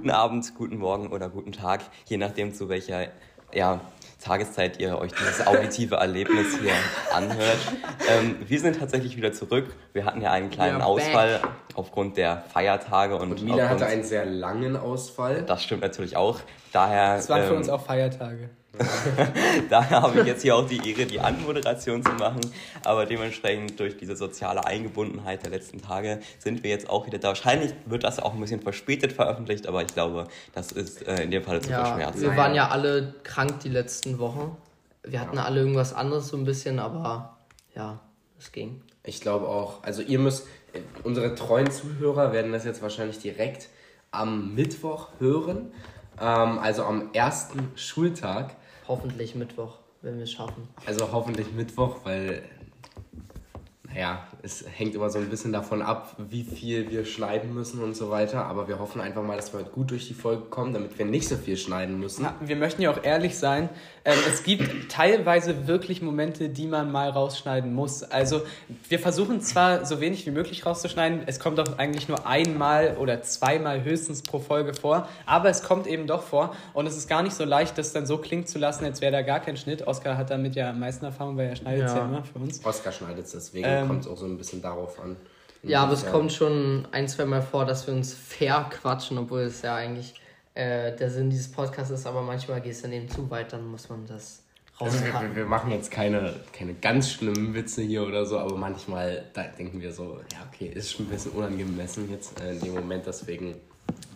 [0.00, 3.08] guten Abend, guten Morgen oder guten Tag, je nachdem zu welcher
[3.52, 3.82] ja,
[4.18, 6.72] Tageszeit ihr euch dieses auditive Erlebnis hier
[7.12, 7.58] anhört.
[8.08, 9.76] Ähm, wir sind tatsächlich wieder zurück.
[9.92, 11.42] Wir hatten ja einen kleinen Ausfall
[11.74, 13.16] aufgrund der Feiertage.
[13.16, 15.42] Und, und Mila hatte einen sehr langen Ausfall.
[15.42, 16.40] Das stimmt natürlich auch.
[16.72, 18.48] Daher, es waren für ähm, uns auch Feiertage.
[19.70, 22.40] Daher habe ich jetzt hier auch die Ehre, die Anmoderation zu machen.
[22.84, 27.28] Aber dementsprechend durch diese soziale Eingebundenheit der letzten Tage sind wir jetzt auch wieder da.
[27.28, 31.30] Wahrscheinlich wird das auch ein bisschen verspätet veröffentlicht, aber ich glaube, das ist äh, in
[31.30, 32.22] dem Fall zu ja, verschmerzen.
[32.22, 34.56] Wir waren ja alle krank die letzten Wochen.
[35.02, 35.44] Wir hatten ja.
[35.44, 37.38] alle irgendwas anderes so ein bisschen, aber
[37.74, 38.00] ja,
[38.38, 38.82] es ging.
[39.02, 40.46] Ich glaube auch, also ihr müsst,
[41.02, 43.68] unsere treuen Zuhörer werden das jetzt wahrscheinlich direkt
[44.10, 45.72] am Mittwoch hören.
[46.20, 48.56] Ähm, also am ersten Schultag.
[48.90, 50.66] Hoffentlich Mittwoch, wenn wir es schaffen.
[50.84, 52.42] Also hoffentlich Mittwoch, weil
[53.92, 57.96] naja, es hängt immer so ein bisschen davon ab, wie viel wir schneiden müssen und
[57.96, 58.44] so weiter.
[58.44, 61.28] Aber wir hoffen einfach mal, dass wir gut durch die Folge kommen, damit wir nicht
[61.28, 62.22] so viel schneiden müssen.
[62.22, 63.68] Ja, wir möchten ja auch ehrlich sein.
[64.04, 68.04] Ähm, es gibt teilweise wirklich Momente, die man mal rausschneiden muss.
[68.04, 68.42] Also
[68.88, 71.22] wir versuchen zwar so wenig wie möglich rauszuschneiden.
[71.26, 75.08] Es kommt auch eigentlich nur einmal oder zweimal höchstens pro Folge vor.
[75.26, 76.54] Aber es kommt eben doch vor.
[76.74, 79.12] Und es ist gar nicht so leicht, das dann so klingen zu lassen, als wäre
[79.12, 79.86] da gar kein Schnitt.
[79.86, 81.98] Oskar hat damit ja am meisten Erfahrung, weil er schneidet es ja.
[81.98, 82.64] ja immer für uns.
[82.64, 83.66] Oskar schneidet es deswegen.
[83.68, 85.16] Ähm, ähm, kommt es auch so ein bisschen darauf an.
[85.62, 89.40] Ja, aber es kommt schon ein, zwei Mal vor, dass wir uns fair quatschen, obwohl
[89.40, 90.14] es ja eigentlich
[90.54, 93.66] äh, der Sinn dieses Podcasts ist, aber manchmal geht es dann eben zu weit, dann
[93.66, 94.42] muss man das
[94.80, 95.14] rauspacken.
[95.14, 99.24] Also wir, wir, machen jetzt keine, keine ganz schlimmen Witze hier oder so, aber manchmal
[99.34, 102.74] da denken wir so, ja, okay, ist schon ein bisschen unangemessen jetzt äh, in dem
[102.74, 103.56] Moment, deswegen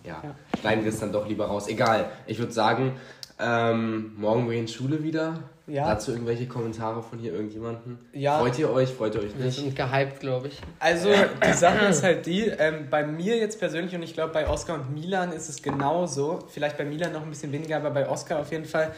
[0.04, 0.34] ja, ja.
[0.60, 1.68] schneiden wir es dann doch lieber raus.
[1.68, 2.92] Egal, ich würde sagen,
[3.38, 5.42] ähm, morgen wir in Schule wieder.
[5.66, 5.94] Ja.
[5.94, 7.98] Dazu irgendwelche Kommentare von hier irgendjemanden?
[8.12, 8.38] Ja.
[8.38, 8.90] Freut ihr euch?
[8.90, 9.42] Freut ihr euch nicht?
[9.42, 10.60] Wir sind gehypt, glaube ich.
[10.78, 14.48] Also, die Sache ist halt die, ähm, bei mir jetzt persönlich und ich glaube bei
[14.48, 16.40] Oscar und Milan ist es genauso.
[16.48, 18.92] Vielleicht bei Milan noch ein bisschen weniger, aber bei Oscar auf jeden Fall.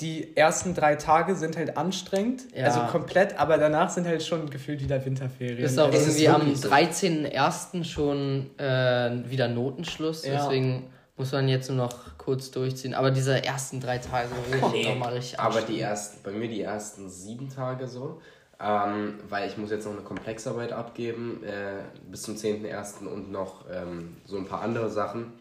[0.00, 2.66] Die ersten drei Tage sind halt anstrengend, ja.
[2.66, 5.58] also komplett, aber danach sind halt schon gefühlt wieder Winterferien.
[5.58, 7.82] Ist auch irgendwie am 13.01.
[7.82, 10.34] schon äh, wieder Notenschluss, ja.
[10.34, 10.84] deswegen
[11.16, 12.92] muss man jetzt nur noch kurz durchziehen.
[12.92, 16.60] Aber diese ersten drei Tage wirklich nee, nochmal richtig Aber die ersten, bei mir die
[16.60, 18.20] ersten sieben Tage so.
[18.60, 23.06] Ähm, weil ich muss jetzt noch eine Komplexarbeit abgeben äh, bis zum 10.01.
[23.06, 25.32] und noch ähm, so ein paar andere Sachen.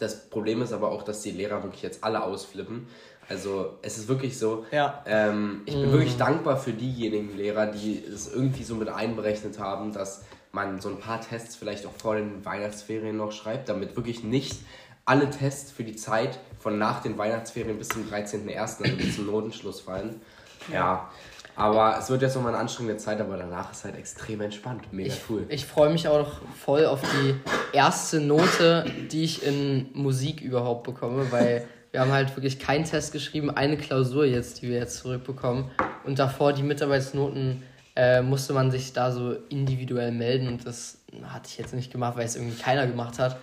[0.00, 2.88] Das Problem ist aber auch, dass die Lehrer wirklich jetzt alle ausflippen.
[3.26, 5.02] Also es ist wirklich so, ja.
[5.06, 5.92] ähm, ich bin mm.
[5.92, 10.90] wirklich dankbar für diejenigen Lehrer, die es irgendwie so mit einberechnet haben, dass man so
[10.90, 14.58] ein paar Tests vielleicht auch vor den Weihnachtsferien noch schreibt, damit wirklich nicht
[15.08, 19.26] alle Tests für die Zeit von nach den Weihnachtsferien bis zum 13.01., also bis zum
[19.26, 20.20] Notenschluss fallen.
[20.72, 21.08] Ja.
[21.56, 24.92] Aber es wird jetzt nochmal eine anstrengende Zeit, aber danach ist halt extrem entspannt.
[24.92, 25.46] Mega ich, cool.
[25.48, 27.34] Ich freue mich auch voll auf die
[27.72, 33.12] erste Note, die ich in Musik überhaupt bekomme, weil wir haben halt wirklich keinen Test
[33.12, 35.70] geschrieben, eine Klausur jetzt, die wir jetzt zurückbekommen.
[36.04, 37.62] Und davor die Mitarbeitsnoten
[37.96, 42.16] äh, musste man sich da so individuell melden und das hatte ich jetzt nicht gemacht,
[42.16, 43.38] weil es irgendwie keiner gemacht hat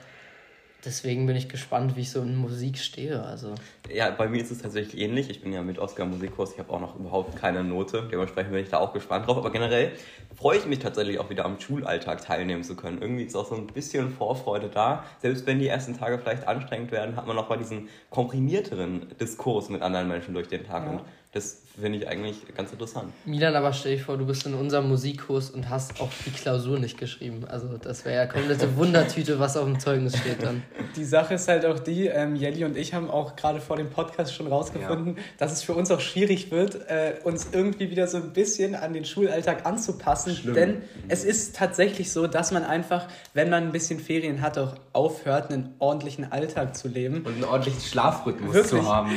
[0.85, 3.23] deswegen bin ich gespannt, wie ich so in Musik stehe.
[3.23, 3.55] Also.
[3.93, 5.29] Ja, bei mir ist es tatsächlich ähnlich.
[5.29, 8.07] Ich bin ja mit Oscar Musikkurs, ich habe auch noch überhaupt keine Note.
[8.11, 9.37] Dementsprechend bin ich da auch gespannt drauf.
[9.37, 9.91] Aber generell
[10.35, 13.01] freue ich mich tatsächlich auch wieder am Schulalltag teilnehmen zu können.
[13.01, 15.03] Irgendwie ist auch so ein bisschen Vorfreude da.
[15.21, 19.69] Selbst wenn die ersten Tage vielleicht anstrengend werden, hat man noch mal diesen komprimierteren Diskurs
[19.69, 20.85] mit anderen Menschen durch den Tag.
[20.85, 20.91] Ja.
[20.91, 21.01] Und
[21.33, 23.11] das finde ich eigentlich ganz interessant.
[23.25, 26.79] Milan, aber stell dich vor, du bist in unserem Musikkurs und hast auch die Klausur
[26.79, 27.45] nicht geschrieben.
[27.47, 30.63] Also das wäre ja komplette Wundertüte, was auf dem Zeugnis steht dann.
[30.95, 33.89] Die Sache ist halt auch die, ähm, Jelly und ich haben auch gerade vor dem
[33.89, 35.23] Podcast schon rausgefunden, ja.
[35.37, 38.93] dass es für uns auch schwierig wird, äh, uns irgendwie wieder so ein bisschen an
[38.93, 40.35] den Schulalltag anzupassen.
[40.35, 40.53] Schlimm.
[40.53, 44.75] Denn es ist tatsächlich so, dass man einfach, wenn man ein bisschen Ferien hat, auch
[44.93, 47.17] aufhört, einen ordentlichen Alltag zu leben.
[47.25, 48.81] Und einen ordentlichen Schlafrhythmus Wirklich?
[48.81, 49.11] zu haben.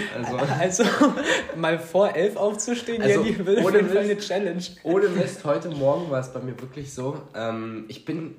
[0.61, 0.85] Also, also
[1.57, 4.63] mal vor elf aufzustehen, also, Jenny will ohne Mist, eine Challenge.
[4.83, 7.21] Ohne Mist, heute Morgen war es bei mir wirklich so.
[7.35, 8.37] Ähm, ich bin,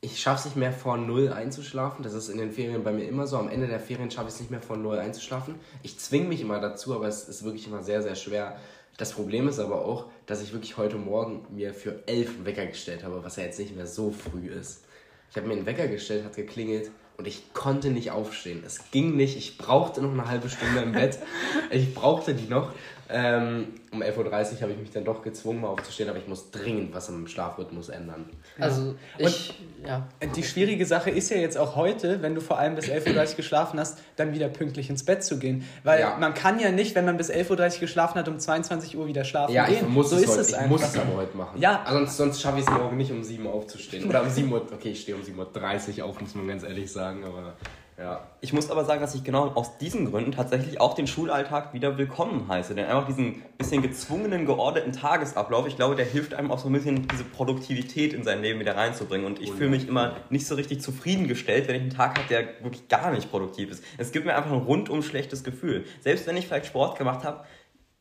[0.00, 2.02] ich schaffe es nicht mehr vor null einzuschlafen.
[2.02, 3.36] Das ist in den Ferien bei mir immer so.
[3.36, 5.54] Am Ende der Ferien schaffe ich es nicht mehr vor null einzuschlafen.
[5.82, 8.56] Ich zwinge mich immer dazu, aber es ist wirklich immer sehr, sehr schwer.
[8.96, 12.66] Das Problem ist aber auch, dass ich wirklich heute Morgen mir für elf einen Wecker
[12.66, 14.84] gestellt habe, was ja jetzt nicht mehr so früh ist.
[15.30, 18.62] Ich habe mir einen Wecker gestellt, hat geklingelt und ich konnte nicht aufstehen.
[18.66, 19.36] Es ging nicht.
[19.36, 21.18] Ich brauchte noch eine halbe Stunde im Bett.
[21.70, 22.72] Ich brauchte die noch.
[23.12, 26.50] Ähm, um 11.30 Uhr habe ich mich dann doch gezwungen, mal aufzustehen, aber ich muss
[26.50, 28.26] dringend was am Schlafrhythmus ändern.
[28.58, 30.08] Also ich, Und ja.
[30.36, 33.36] Die schwierige Sache ist ja jetzt auch heute, wenn du vor allem bis 11.30 Uhr
[33.36, 35.66] geschlafen hast, dann wieder pünktlich ins Bett zu gehen.
[35.82, 36.16] Weil ja.
[36.18, 39.24] man kann ja nicht, wenn man bis 11.30 Uhr geschlafen hat, um 22 Uhr wieder
[39.24, 39.74] schlafen ja, gehen.
[39.74, 41.60] Ja, ich muss, so es, heute, es ich muss es aber heute machen.
[41.60, 41.82] Ja.
[41.84, 44.08] Also sonst, sonst schaffe ich es morgen nicht, um 7 Uhr aufzustehen.
[44.08, 46.90] Oder um 7 Uhr, okay, ich stehe um 7.30 Uhr auf, muss man ganz ehrlich
[46.92, 47.54] sagen, aber
[48.00, 48.26] Ja.
[48.40, 51.98] Ich muss aber sagen, dass ich genau aus diesen Gründen tatsächlich auch den Schulalltag wieder
[51.98, 52.74] willkommen heiße.
[52.74, 56.72] Denn einfach diesen bisschen gezwungenen, geordneten Tagesablauf, ich glaube, der hilft einem auch so ein
[56.72, 59.26] bisschen diese Produktivität in sein Leben wieder reinzubringen.
[59.26, 62.64] Und ich fühle mich immer nicht so richtig zufriedengestellt, wenn ich einen Tag habe, der
[62.64, 63.84] wirklich gar nicht produktiv ist.
[63.98, 65.84] Es gibt mir einfach ein rundum schlechtes Gefühl.
[66.00, 67.44] Selbst wenn ich vielleicht Sport gemacht habe,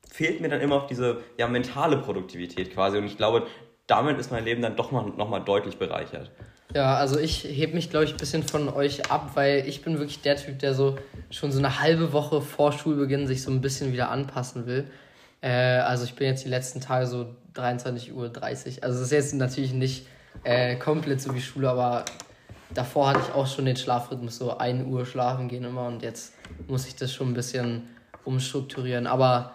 [0.09, 2.97] fehlt mir dann immer auch diese ja, mentale Produktivität quasi.
[2.97, 3.47] Und ich glaube,
[3.85, 6.31] damit ist mein Leben dann doch mal, noch mal deutlich bereichert.
[6.75, 9.97] Ja, also ich heb mich, glaube ich, ein bisschen von euch ab, weil ich bin
[9.97, 10.99] wirklich der Typ, der so
[11.31, 14.85] schon so eine halbe Woche vor Schulbeginn sich so ein bisschen wieder anpassen will.
[15.41, 17.25] Äh, also ich bin jetzt die letzten Tage so
[17.55, 18.31] 23.30 Uhr.
[18.83, 20.05] Also es ist jetzt natürlich nicht
[20.43, 22.05] äh, komplett so wie Schule, aber
[22.71, 26.33] davor hatte ich auch schon den Schlafrhythmus, so 1 Uhr schlafen gehen immer und jetzt
[26.67, 27.89] muss ich das schon ein bisschen
[28.25, 29.07] umstrukturieren.
[29.07, 29.53] Aber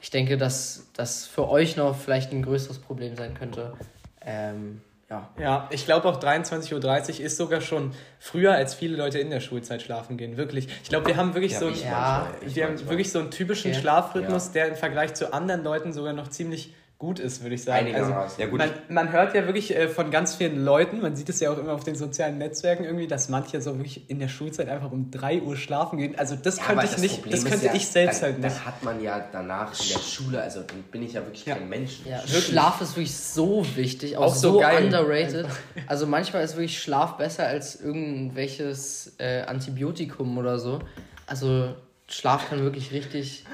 [0.00, 3.72] ich denke, dass das für euch noch vielleicht ein größeres Problem sein könnte.
[4.20, 5.30] Ähm, ja.
[5.38, 9.40] Ja, ich glaube auch 23.30 Uhr ist sogar schon früher, als viele Leute in der
[9.40, 10.36] Schulzeit schlafen gehen.
[10.36, 10.68] Wirklich.
[10.82, 13.70] Ich glaube, wir haben wirklich Ja, so einen, Ja, wir haben wirklich so einen typischen
[13.70, 13.80] Okay.
[13.80, 14.52] Schlafrhythmus, Ja.
[14.54, 17.86] der im Vergleich zu anderen Leuten sogar noch ziemlich gut ist, würde ich sagen.
[17.88, 18.40] Also, Einigermaßen.
[18.40, 21.40] Ja, gut, man, man hört ja wirklich äh, von ganz vielen Leuten, man sieht es
[21.40, 24.68] ja auch immer auf den sozialen Netzwerken irgendwie, dass manche so wirklich in der Schulzeit
[24.70, 26.18] einfach um 3 Uhr schlafen gehen.
[26.18, 28.56] Also das Ja, könnte ich nicht, Problem das könnte ja, ich selbst dann, halt nicht.
[28.56, 31.56] Dann hat man ja danach in der Schule, also dann bin ich ja wirklich Ja.
[31.56, 31.98] kein Mensch.
[32.26, 34.84] Schlaf ist wirklich so wichtig, auch, Auch so so, geil.
[34.84, 35.46] underrated.
[35.86, 40.78] Also manchmal ist wirklich Schlaf besser als irgendwelches äh, Antibiotikum oder so.
[41.26, 41.74] Also
[42.08, 43.44] Schlaf kann wirklich richtig.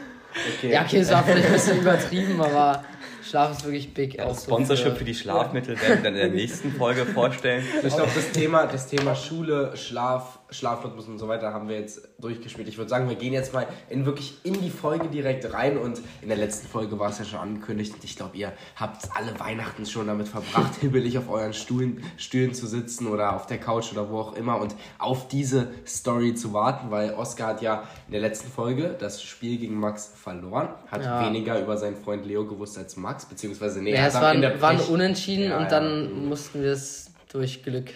[0.59, 0.73] Okay.
[0.73, 2.85] Ja, okay, es war vielleicht ein bisschen übertrieben, aber
[3.33, 4.17] Schlaf ist wirklich big.
[4.17, 7.07] Ja, auch das so Sponsorship für die Schlafmittel werden wir dann in der nächsten Folge
[7.07, 7.65] vorstellen.
[7.83, 12.09] Ich glaube, das Thema, das Thema Schule, Schlaf, Schlafrhythmus und so weiter haben wir jetzt
[12.19, 12.69] durchgespielt.
[12.69, 16.01] Ich würde sagen, wir gehen jetzt mal in wirklich in die Folge direkt rein und
[16.21, 19.39] in der letzten Folge war es ja schon angekündigt und ich glaube, ihr habt alle
[19.41, 23.93] Weihnachten schon damit verbracht, hibbelig auf euren Stühlen, Stühlen zu sitzen oder auf der Couch
[23.93, 28.13] oder wo auch immer und auf diese Story zu warten, weil Oscar hat ja in
[28.13, 31.27] der letzten Folge das Spiel gegen Max verloren, hat Ja.
[31.27, 34.37] weniger über seinen Freund Leo gewusst als Max, beziehungsweise nee, Ja, es hat war, am
[34.43, 34.89] Ende war ein Pech.
[34.91, 35.69] Unentschieden Ja, und ja.
[35.71, 37.91] dann mussten wir es durch Glück.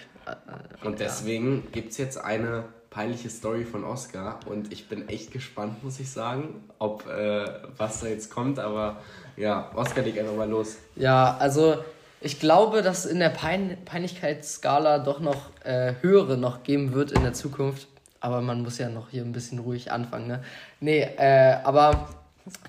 [0.84, 5.84] Und deswegen gibt es jetzt eine peinliche Story von Oscar und ich bin echt gespannt,
[5.84, 7.44] muss ich sagen, ob äh,
[7.76, 9.02] was da jetzt kommt, aber
[9.36, 10.76] ja, Oscar, leg einfach mal los.
[10.94, 11.76] Ja, also
[12.20, 17.12] ich glaube, dass es in der Pein Peinlichkeitsskala doch noch äh, höhere noch geben wird
[17.12, 17.88] in der Zukunft.
[18.20, 20.42] Aber man muss ja noch hier ein bisschen ruhig anfangen, ne?
[20.80, 22.08] Nee, äh, aber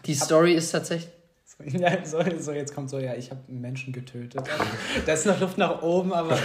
[0.06, 1.12] die Story ist tatsächlich.
[1.66, 4.42] Ja, so, so, jetzt kommt so, ja, ich habe Menschen getötet.
[5.06, 6.38] Da ist noch Luft nach oben, aber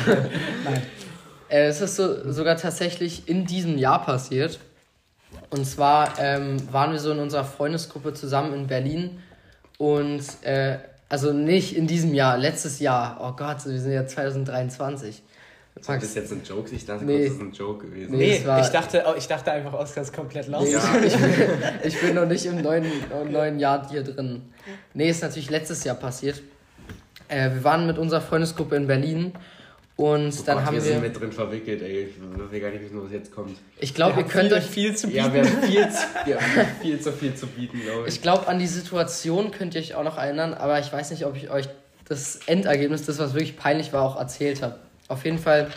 [0.65, 0.83] nein.
[1.49, 4.59] Äh, es ist so, sogar tatsächlich in diesem Jahr passiert.
[5.51, 9.21] Und zwar ähm, waren wir so in unserer Freundesgruppe zusammen in Berlin.
[9.77, 10.79] Und äh,
[11.11, 13.19] also nicht in diesem Jahr, letztes Jahr.
[13.21, 15.23] Oh Gott, wir sind ja 2023.
[15.87, 16.75] War das jetzt ein Joke?
[16.75, 17.17] Ich dachte, Nee.
[17.27, 18.17] kurz, das ist ein Joke gewesen.
[18.17, 18.43] Nee.
[18.45, 20.67] War- ich, dachte, oh, ich dachte einfach, Oscar ist komplett lost.
[20.67, 20.97] Nee, Ja.
[21.05, 21.31] ich, bin,
[21.85, 22.87] ich bin noch nicht im neuen,
[23.31, 24.43] neuen Jahr hier drin.
[24.95, 26.41] Nee, ist natürlich letztes Jahr passiert.
[27.29, 29.33] Äh, wir waren mit unserer Freundesgruppe in Berlin
[29.97, 30.93] und Oh dann Gott, haben wir wir.
[30.93, 32.05] sind mit drin verwickelt, ey.
[32.11, 33.57] Ich will gar nicht wissen, was jetzt kommt.
[33.79, 34.65] ich glaube, ihr könnt viel, euch.
[34.67, 35.19] viel zu bieten.
[35.19, 38.15] Ja, wir haben viel zu, wir haben viel zu viel zu bieten, glaube ich.
[38.15, 41.25] Ich glaube, an die Situation könnt ihr euch auch noch erinnern, aber ich weiß nicht,
[41.27, 41.69] ob ich euch
[42.09, 44.77] das Endergebnis, das was wirklich peinlich war, auch erzählt habe.
[45.13, 45.69] Auf jeden Fall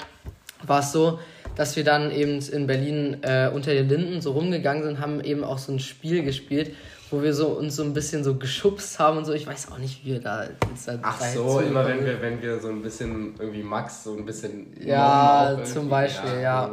[0.64, 1.20] war es so,
[1.56, 5.44] dass wir dann eben in Berlin äh, unter den Linden so rumgegangen sind, haben eben
[5.44, 6.74] auch so ein Spiel gespielt,
[7.12, 9.34] wo wir so uns so ein bisschen so geschubst haben und so.
[9.34, 12.42] Ich weiß auch nicht, wie wir da jetzt da Ach so, immer wenn wir, wenn
[12.42, 14.74] wir so ein bisschen irgendwie Max so ein bisschen.
[14.80, 15.90] Ja, zum.
[15.90, 16.72] Beispiel, ja.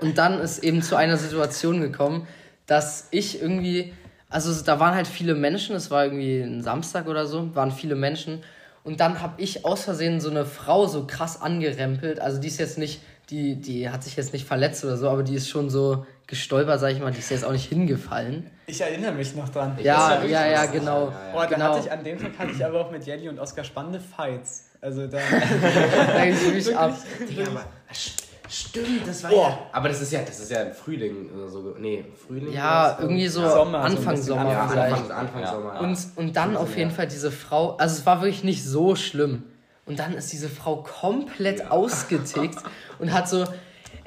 [0.00, 2.26] Und dann ist eben zu einer Situation gekommen,
[2.66, 3.94] dass ich irgendwie,
[4.28, 7.94] also da waren halt viele Menschen, es war irgendwie ein Samstag oder so, waren viele
[7.94, 8.42] Menschen.
[8.88, 12.20] Und dann habe ich aus Versehen so eine Frau so krass angerempelt.
[12.20, 15.22] Also die ist jetzt nicht, die, die hat sich jetzt nicht verletzt oder so, aber
[15.22, 18.50] die ist schon so gestolpert, sag ich mal, die ist jetzt auch nicht hingefallen.
[18.66, 19.76] Ich erinnere mich noch dran.
[19.82, 20.80] Ja, ja, ja, lustig.
[20.80, 21.08] genau.
[21.08, 21.32] Ja, ja.
[21.32, 21.64] Boah, da Genau.
[21.74, 24.70] hatte ich, an dem Tag hatte ich aber auch mit Jelly und Oscar spannende Fights.
[24.80, 25.18] Also da.
[26.14, 26.96] Da ging es wirklich ab.
[27.28, 27.64] Ja, aber
[28.68, 29.48] stimmt, das war Boah.
[29.48, 29.58] ja.
[29.72, 31.74] Aber das ist ja, das ist ja im Frühling oder so.
[31.78, 32.52] Nee, Frühling.
[32.52, 35.10] Ja, oder irgendwie so Sommer, so Anfang bisschen Sommer Ja, Anfang vielleicht.
[35.10, 35.52] Anfang, Ja.
[35.52, 35.74] Sommer.
[35.74, 35.80] Ja.
[35.80, 39.42] Und, und dann auf jeden Fall diese Frau, also es war wirklich nicht so schlimm.
[39.86, 42.58] Und dann ist diese Frau komplett ausgetickt
[42.98, 43.44] und hat so,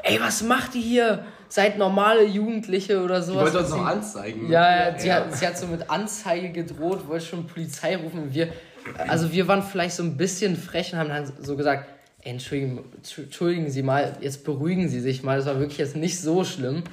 [0.04, 1.26] ey, was macht ihr hier?
[1.50, 3.42] Seid normale Jugendliche oder Die sowas.
[3.44, 4.50] wollte uns noch Sie- anzeigen.
[4.50, 8.20] Ja, ja, sie, Hat, sie hat so mit Anzeige gedroht, wollte schon Polizei rufen.
[8.24, 8.54] Und wir,
[9.08, 11.90] also wir waren vielleicht so ein bisschen frech und haben dann so gesagt,
[12.24, 12.84] entschuldigen,
[13.18, 16.84] entschuldigen Sie mal, jetzt beruhigen Sie sich mal, das war wirklich jetzt nicht so schlimm.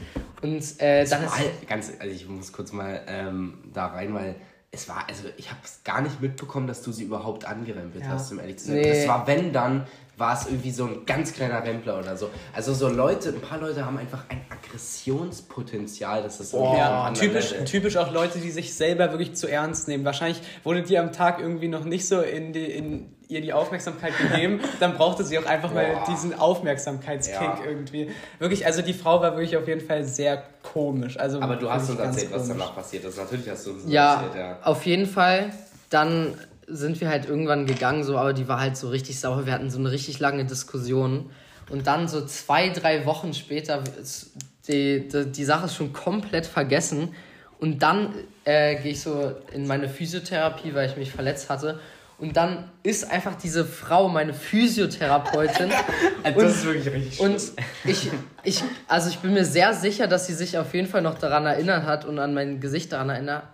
[0.43, 1.33] Und äh, dann ist...
[1.69, 4.37] Ganz, also ich muss kurz mal ähm, da rein, weil
[4.71, 8.11] es war, also ich habe es gar nicht mitbekommen, dass du sie überhaupt angerempelt Ja.
[8.11, 8.77] hast, um ehrlich zu sein.
[8.77, 8.89] Nee.
[9.03, 9.87] Es war, wenn dann,
[10.19, 12.29] war es irgendwie so ein ganz kleiner Rempler oder so.
[12.53, 17.53] Also so Leute, ein paar Leute haben einfach ein Aggressionspotenzial, das ist einem Ja, typisch,
[17.53, 17.65] Level.
[17.65, 20.05] typisch auch Leute, die sich selber wirklich zu ernst nehmen.
[20.05, 24.13] Wahrscheinlich wurde dir am Tag irgendwie noch nicht so in, die, in ihr die Aufmerksamkeit
[24.19, 24.61] gegeben.
[24.81, 26.05] Dann brauchte sie auch einfach mal Boah.
[26.11, 27.59] diesen Aufmerksamkeitskick Ja.
[27.67, 28.11] irgendwie.
[28.39, 31.19] Wirklich, also die Frau war wirklich auf jeden Fall sehr komisch.
[31.19, 32.57] Also Aber du hast uns erzählt, was komisch.
[32.59, 33.17] danach passiert ist.
[33.19, 34.59] Natürlich hast du uns Ja, erzählt, ja.
[34.63, 35.51] auf jeden Fall.
[35.91, 36.35] Dann
[36.67, 39.47] sind wir halt irgendwann gegangen, so, aber die war halt so richtig sauer.
[39.47, 41.31] Wir hatten so eine richtig lange Diskussion.
[41.71, 44.33] Und dann so zwei, drei Wochen später, ist
[44.69, 47.15] die, die, die Sache ist schon komplett vergessen.
[47.59, 51.81] Und dann äh, gehe ich so in meine Physiotherapie, weil ich mich verletzt hatte.
[52.19, 55.71] Und dann ist einfach diese Frau meine Physiotherapeutin.
[56.25, 57.33] Also Das ist wirklich richtig schlimm.
[57.33, 57.53] Und
[57.85, 58.11] ich,
[58.43, 61.47] ich, also ich bin mir sehr sicher, dass sie sich auf jeden Fall noch daran
[61.47, 63.45] erinnert hat und an mein Gesicht daran erinnert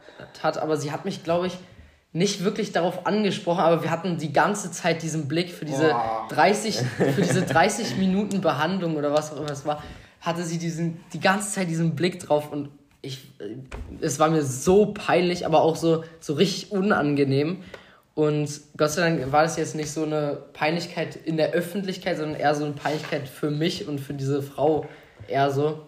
[0.43, 0.57] hat.
[0.59, 1.59] Aber sie hat mich, glaube ich,
[2.15, 6.27] nicht wirklich darauf angesprochen, aber wir hatten die ganze Zeit diesen Blick für diese Boah.
[6.31, 9.83] 30, für diese 30 Minuten Behandlung oder was auch immer es war,
[10.21, 12.71] hatte sie diesen, die ganze Zeit diesen Blick drauf und
[13.03, 13.57] ich, äh,
[14.01, 17.63] es war mir so peinlich, aber auch so, so richtig unangenehm.
[18.15, 22.39] Und Gott sei Dank war das jetzt nicht so eine Peinlichkeit in der Öffentlichkeit, sondern
[22.39, 24.87] eher so eine Peinlichkeit für mich und für diese Frau
[25.27, 25.87] eher so.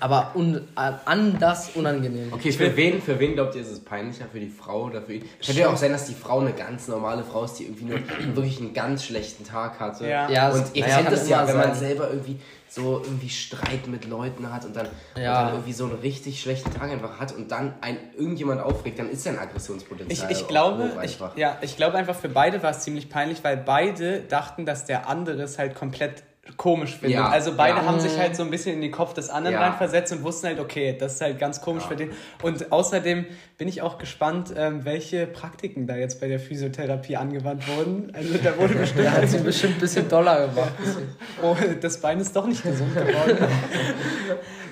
[0.00, 2.32] Aber un, äh, anders unangenehm.
[2.32, 4.24] Okay, für wen, für wen glaubt ihr, ist es peinlicher?
[4.32, 5.24] Für die Frau oder für ihn?
[5.44, 7.98] Könnte ja auch sein, dass die Frau eine ganz normale Frau ist, die irgendwie nur
[8.34, 10.08] wirklich einen ganz schlechten Tag hatte.
[10.08, 10.28] Ja.
[10.30, 14.06] Ja, und ihr naja, kennt das ja, wenn man selber irgendwie so irgendwie Streit mit
[14.06, 15.40] Leuten hat und dann, Ja.
[15.40, 18.98] und dann irgendwie so einen richtig schlechten Tag einfach hat und dann ein irgendjemand aufregt,
[18.98, 20.30] dann ist ja ein Aggressionspotenzial.
[20.30, 21.36] Ich, ich auch glaube, hoch ich, einfach.
[21.36, 25.06] ja, ich glaube einfach für beide war es ziemlich peinlich, weil beide dachten, dass der
[25.06, 26.22] andere es halt komplett
[26.56, 27.12] komisch findet.
[27.18, 27.86] Ja, also beide ja.
[27.86, 29.62] haben sich halt so ein bisschen in den Kopf des anderen Ja.
[29.62, 32.10] reinversetzt und wussten halt, okay, das ist halt ganz komisch für den.
[32.42, 33.26] Und außerdem
[33.58, 38.12] bin ich auch gespannt, ähm, welche Praktiken da jetzt bei der Physiotherapie angewandt wurden.
[38.12, 40.72] Also da wurde bestimmt, Hat sie bestimmt ein bisschen Dollar gemacht.
[41.42, 43.38] oh, das Bein ist doch nicht gesund geworden.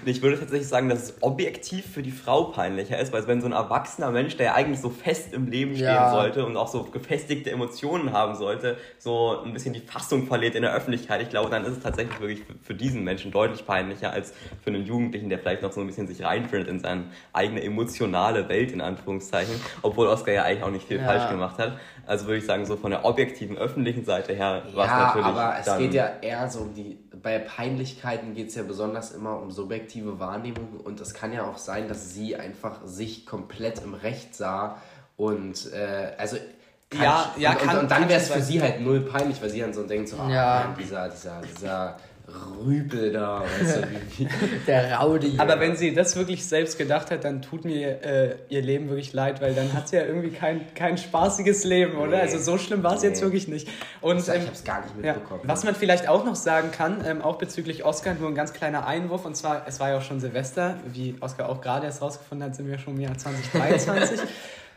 [0.04, 3.46] Ich würde tatsächlich sagen, dass es objektiv für die Frau peinlicher ist, weil wenn so
[3.46, 6.10] ein erwachsener Mensch, der ja eigentlich so fest im Leben stehen Ja.
[6.10, 10.62] sollte und auch so gefestigte Emotionen haben sollte, so ein bisschen die Fassung verliert in
[10.62, 14.10] der Öffentlichkeit, ich glaube, dann ist es tatsächlich wirklich für, für diesen Menschen deutlich peinlicher
[14.12, 17.62] als für einen Jugendlichen, der vielleicht noch so ein bisschen sich reinfindet in seine eigene
[17.62, 21.04] emotionale Welt, in Anführungszeichen, obwohl Oscar ja eigentlich auch nicht viel Ja.
[21.04, 21.78] falsch gemacht hat.
[22.06, 25.26] Also würde ich sagen, so von der objektiven öffentlichen Seite her war es Ja, natürlich
[25.26, 29.38] aber es geht ja eher so um die, bei Peinlichkeiten geht es ja besonders immer
[29.40, 33.94] um subjektive Wahrnehmung und es kann ja auch sein, dass sie einfach sich komplett im
[33.94, 34.76] Recht sah
[35.16, 36.36] und äh, also
[36.94, 38.42] Ja, ich, ja, und, kann- und, und dann wäre es für sein.
[38.42, 40.74] sie halt null peinlich, weil sie dann so denkt, so, ah, Ja.
[40.78, 41.96] Dieser, dieser, dieser
[42.64, 43.82] Rüpel da, weißt du,
[44.18, 44.28] wie,
[44.66, 45.34] Der Raudi.
[45.38, 49.12] Aber wenn sie das wirklich selbst gedacht hat, dann tut mir äh, ihr Leben wirklich
[49.12, 52.16] leid, weil dann hat sie ja irgendwie kein, kein spaßiges Leben, oder?
[52.16, 52.22] Nee.
[52.22, 53.22] Also so schlimm war es jetzt Nee.
[53.26, 53.68] wirklich nicht.
[54.00, 55.40] Und ich ähm, habe es gar nicht ja, mitbekommen.
[55.44, 58.86] was man vielleicht auch noch sagen kann, ähm, auch bezüglich Oscar, nur ein ganz kleiner
[58.86, 62.46] Einwurf, und zwar, es war ja auch schon Silvester, wie Oscar auch gerade erst rausgefunden
[62.48, 64.20] hat, sind wir schon im Jahr 2023.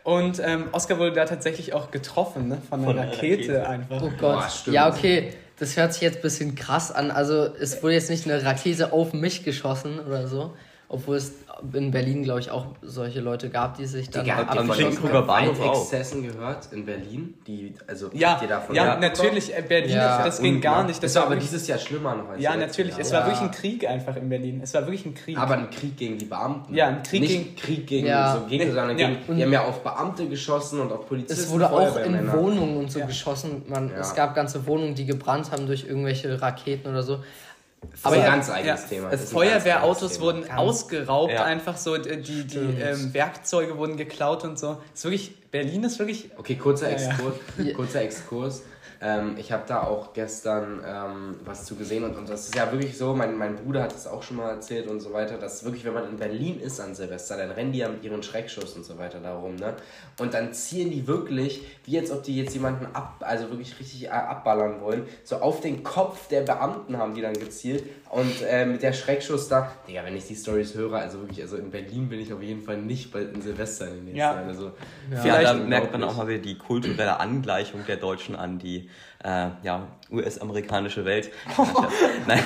[0.04, 2.58] Und ähm, Oscar wurde da tatsächlich auch getroffen, ne?
[2.68, 3.68] von einer Von Rakete, Rakete.
[3.68, 4.02] einfach.
[4.02, 4.20] Oh Gott.
[4.20, 4.74] Boah, stimmt.
[4.74, 5.32] ja, okay.
[5.58, 7.10] Das hört sich jetzt ein bisschen krass an.
[7.10, 10.54] Also, es wurde jetzt nicht eine Rakete auf mich geschossen oder so.
[10.88, 11.32] Obwohl es
[11.72, 14.66] in Berlin, glaube ich, auch solche Leute gab, die sich dann Digga, habt ihr am
[14.66, 15.62] von Schinken- diesen Schinkenbrücker Bahnhof auch.
[15.64, 17.34] Gewaltexzessen gehört in Berlin?
[17.46, 19.00] Die, also, Ja, ihr davon ja, mitbekommen?
[19.28, 21.02] natürlich, äh, Berlin, Ja, das ging gar nicht.
[21.02, 22.92] Das war war aber wirklich- dieses Jahr schlimmer noch als Ja, natürlich.
[22.92, 23.00] Jahr.
[23.00, 23.18] Es Ja.
[23.20, 24.60] war wirklich ein Krieg einfach in Berlin.
[24.62, 25.38] Es war wirklich ein Krieg.
[25.38, 26.74] Aber ein Krieg gegen die Beamten.
[26.74, 28.34] Ja, ein Krieg Nicht gegen- Krieg gegen Ja.
[28.34, 29.08] so Gegner, sondern Ja.
[29.08, 31.42] gegen, die haben ja auf Beamte geschossen und auf Polizisten.
[31.44, 32.30] Es wurde auch in.
[32.32, 33.06] Wohnungen und so Ja.
[33.06, 33.62] geschossen.
[33.68, 33.96] Man, Ja.
[34.00, 37.20] Es gab ganze Wohnungen, die gebrannt haben durch irgendwelche Raketen oder so.
[38.02, 39.16] Aber ein ganz eigenes ja, Thema.
[39.16, 41.44] Feuerwehrautos wurden Ganz- ausgeraubt, Ja.
[41.44, 44.78] einfach so, die, die, die ähm, Werkzeuge wurden geklaut und so.
[44.92, 46.30] Es ist wirklich, Berlin ist wirklich.
[46.36, 47.08] Okay, kurzer Ja, ja.
[47.10, 47.34] Exkurs.
[47.76, 48.62] Kurzer Exkurs.
[49.04, 52.72] Ähm, ich habe da auch gestern ähm, was zu gesehen und, und das ist ja
[52.72, 55.62] wirklich so, mein, mein Bruder hat es auch schon mal erzählt und so weiter, dass
[55.62, 58.72] wirklich, wenn man in Berlin ist an Silvester, dann rennen die ja mit ihren Schreckschuss
[58.72, 59.74] und so weiter darum, ne?
[60.18, 64.06] Und dann zielen die wirklich, wie als ob die jetzt jemanden ab, also wirklich richtig
[64.06, 68.64] äh, abballern wollen, so auf den Kopf der Beamten haben die dann gezielt und äh,
[68.64, 72.08] mit der Schreckschuss da, Digga, wenn ich die Stories höre, also wirklich, also in Berlin
[72.08, 74.34] bin ich auf jeden Fall nicht bei in Silvester in den nächsten Ja.
[74.34, 74.72] Jahren, also
[75.12, 78.88] Ja, Vielleicht da merkt man auch mal wieder die kulturelle Angleichung der Deutschen an, die
[79.24, 81.30] äh, ja, US-amerikanische Welt.
[82.26, 82.40] Nein.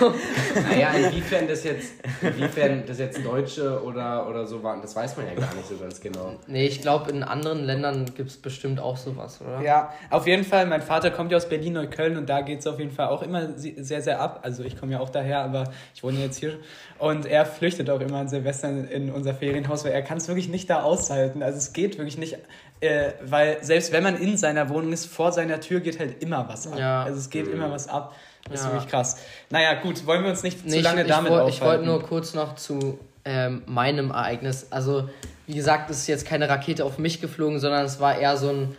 [0.71, 5.27] Naja, inwiefern das jetzt, inwiefern das jetzt Deutsche oder, oder so waren, das weiß man
[5.27, 6.37] ja gar nicht so ganz genau.
[6.47, 9.61] Nee, ich glaube, in anderen Ländern gibt es bestimmt auch sowas, oder?
[9.61, 10.67] Ja, auf jeden Fall.
[10.67, 13.49] Mein Vater kommt ja aus Berlin-Neukölln und da geht es auf jeden Fall auch immer
[13.57, 14.41] sehr, sehr ab.
[14.43, 15.58] Also ich komme ja auch daher, aber
[15.95, 16.59] ich wohne jetzt hier.
[16.99, 20.49] Und er flüchtet auch immer an Silvester in unser Ferienhaus, weil er kann es wirklich
[20.49, 21.43] nicht da aushalten.
[21.43, 22.37] Also es geht wirklich nicht,
[22.81, 26.49] äh, weil selbst wenn man in seiner Wohnung ist, vor seiner Tür geht halt immer
[26.49, 26.79] was ab.
[26.79, 27.03] Ja.
[27.03, 27.55] Also es geht mhm.
[27.55, 28.15] immer was ab.
[28.51, 28.67] Das ja.
[28.67, 29.19] ist wirklich krass.
[29.51, 31.55] Naja, gut, wollen wir uns nicht nee, zu lange ich, damit ich aufhalten.
[31.55, 34.69] Ich wollte nur kurz noch zu ähm, meinem Ereignis.
[34.71, 35.09] Also,
[35.47, 38.49] wie gesagt, es ist jetzt keine Rakete auf mich geflogen, sondern es war eher so
[38.49, 38.77] ein,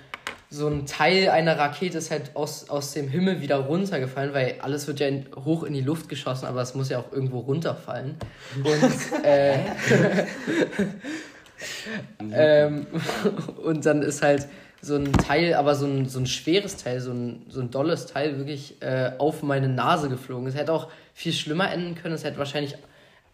[0.51, 4.87] so ein Teil einer Rakete ist halt aus, aus dem Himmel wieder runtergefallen, weil alles
[4.87, 8.17] wird ja in, hoch in die Luft geschossen, aber es muss ja auch irgendwo runterfallen.
[8.55, 9.59] Und, äh,
[12.33, 12.87] ähm,
[13.63, 14.47] und dann ist halt
[14.81, 18.07] so ein Teil, aber so ein, so ein schweres Teil, so ein, so ein dolles
[18.07, 20.47] Teil wirklich äh, auf meine Nase geflogen.
[20.47, 22.15] Es hätte auch viel schlimmer enden können.
[22.15, 22.73] Es hätte wahrscheinlich,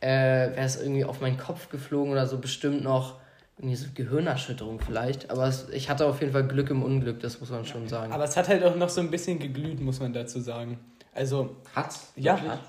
[0.01, 3.21] äh, wäre es irgendwie auf meinen Kopf geflogen oder so bestimmt noch
[3.57, 5.29] irgendwie so Gehirnerschütterung vielleicht.
[5.29, 8.11] Aber es, ich hatte auf jeden Fall Glück im Unglück, das muss man schon sagen.
[8.11, 10.79] Aber es hat halt auch noch so ein bisschen geglüht, muss man dazu sagen.
[11.13, 11.55] Also.
[11.73, 11.97] Hat?
[12.15, 12.59] Ja, hat.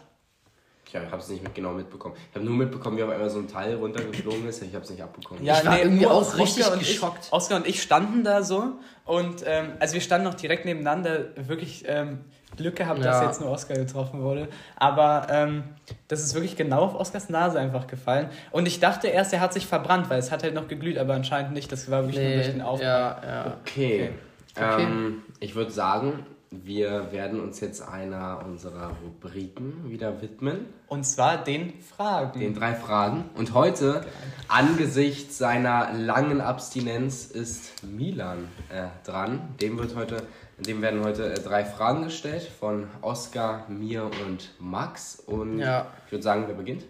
[0.89, 2.15] Ich habe es nicht mit genau mitbekommen.
[2.31, 4.63] Ich habe nur mitbekommen, wie auf einmal so ein Teil runtergeflogen ist.
[4.63, 5.45] Ich habe es nicht abbekommen.
[5.45, 7.25] Ja, ich war nee, irgendwie auch richtig Oscar geschockt.
[7.27, 8.73] Ich, Oscar und ich standen da so
[9.05, 11.27] und ähm, also wir standen noch direkt nebeneinander.
[11.37, 12.21] Wirklich ähm,
[12.57, 13.07] Glück gehabt, ja.
[13.07, 14.49] dass jetzt nur Oscar getroffen wurde.
[14.77, 15.65] Aber ähm,
[16.09, 18.31] das ist wirklich genau auf Oscars Nase einfach gefallen.
[18.51, 21.15] Und ich dachte erst, er hat sich verbrannt, weil es hat halt noch geglüht, aber
[21.15, 21.71] anscheinend nicht.
[21.71, 22.89] Das war wirklich nee, nur durch den Aufprall.
[22.89, 23.57] Ja, ja.
[23.61, 24.11] Okay.
[24.57, 24.65] okay.
[24.65, 24.83] okay.
[24.85, 30.67] Ähm, ich würde sagen, wir werden uns jetzt einer unserer Rubriken wieder widmen.
[30.87, 32.39] Und zwar den Fragen.
[32.39, 33.25] Den drei Fragen.
[33.35, 34.05] Und heute,
[34.49, 39.55] angesichts seiner langen Abstinenz, ist Milan äh, dran.
[39.61, 40.23] Dem, wird heute,
[40.59, 45.23] dem werden heute äh, drei Fragen gestellt von Oskar, mir und Max.
[45.27, 45.87] Und ja.
[46.07, 46.85] ich würde sagen, wer beginnt?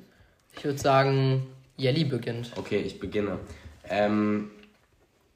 [0.57, 1.47] Ich würde sagen,
[1.77, 2.53] Jelly beginnt.
[2.57, 3.39] Okay, ich beginne.
[3.89, 4.51] Ähm,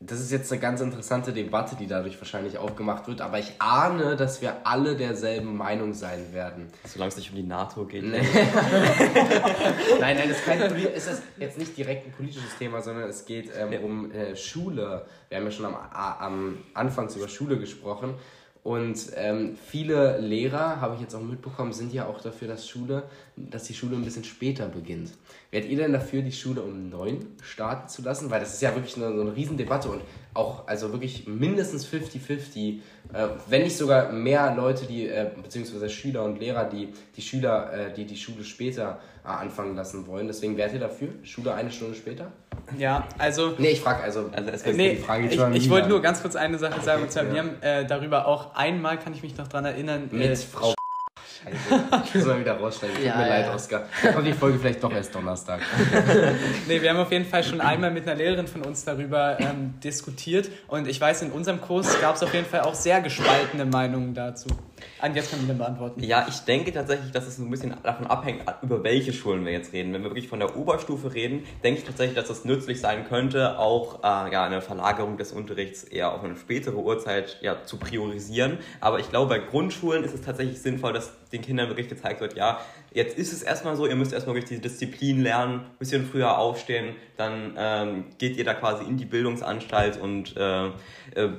[0.03, 4.17] das ist jetzt eine ganz interessante Debatte, die dadurch wahrscheinlich aufgemacht wird, aber ich ahne,
[4.17, 6.69] dass wir alle derselben Meinung sein werden.
[6.87, 8.05] Solange es nicht um die NATO geht.
[8.05, 8.19] Nee.
[10.01, 13.85] nein, nein, es ist, ist jetzt nicht direkt ein politisches Thema, sondern es geht ähm,
[13.85, 15.05] um äh, Schule.
[15.29, 18.15] Wir haben ja schon am, am Anfangs über Schule gesprochen.
[18.63, 23.05] Und ähm, viele Lehrer, habe ich jetzt auch mitbekommen, sind ja auch dafür, dass, Schule,
[23.37, 25.13] dass die Schule ein bisschen später beginnt.
[25.51, 28.31] Wärt ihr denn dafür, die Schule um neun starten zu lassen?
[28.31, 32.79] Weil das ist ja wirklich eine, so eine Riesendebatte und auch also wirklich mindestens 50-50,
[33.13, 37.73] äh, wenn nicht sogar mehr Leute, die, äh, beziehungsweise Schüler und Lehrer, die die Schüler,
[37.73, 40.29] äh, die die Schule später äh, anfangen lassen wollen.
[40.29, 41.09] Deswegen wärt ihr dafür?
[41.23, 42.31] Schule eine Stunde später?
[42.79, 43.55] Ja, also.
[43.59, 44.31] Nee, ich frage also.
[44.33, 47.03] also es nee, die Frage ich, ich wollte nur ganz kurz eine Sache sagen.
[47.03, 47.33] Und zwar, ja.
[47.33, 50.09] wir haben äh, darüber auch einmal, kann ich mich noch dran erinnern.
[50.13, 50.75] Mit äh, Frau.
[51.43, 52.05] Scheiße.
[52.05, 52.97] Ich muss mal wieder rausschneiden.
[52.97, 53.29] Tut ja, mir ja.
[53.29, 53.85] leid, Oskar.
[54.03, 55.61] Dann kommt die Folge vielleicht doch erst Donnerstag.
[56.69, 59.75] nee, wir haben auf jeden Fall schon einmal mit einer Lehrerin von uns darüber ähm,
[59.83, 60.51] diskutiert.
[60.69, 64.13] Und ich weiß, in unserem Kurs gab es auf jeden Fall auch sehr gespaltene Meinungen
[64.13, 64.49] dazu.
[65.01, 66.03] An jetzt kann ich dann beantworten.
[66.03, 69.73] Ja, ich denke tatsächlich, dass es ein bisschen davon abhängt, über welche Schulen wir jetzt
[69.73, 69.93] reden.
[69.93, 73.59] Wenn wir wirklich von der Oberstufe reden, denke ich tatsächlich, dass es nützlich sein könnte,
[73.59, 78.59] auch äh, ja, eine Verlagerung des Unterrichts eher auf eine spätere Uhrzeit ja, zu priorisieren.
[78.81, 82.37] Aber ich glaube, bei Grundschulen ist es tatsächlich sinnvoll, dass den Kindern wirklich gezeigt wird,
[82.37, 82.61] ja,
[82.93, 86.39] jetzt ist es erstmal so, ihr müsst erstmal wirklich diese Disziplin lernen, ein bisschen früher
[86.39, 90.71] aufstehen, dann ähm, geht ihr da quasi in die Bildungsanstalt und äh, äh,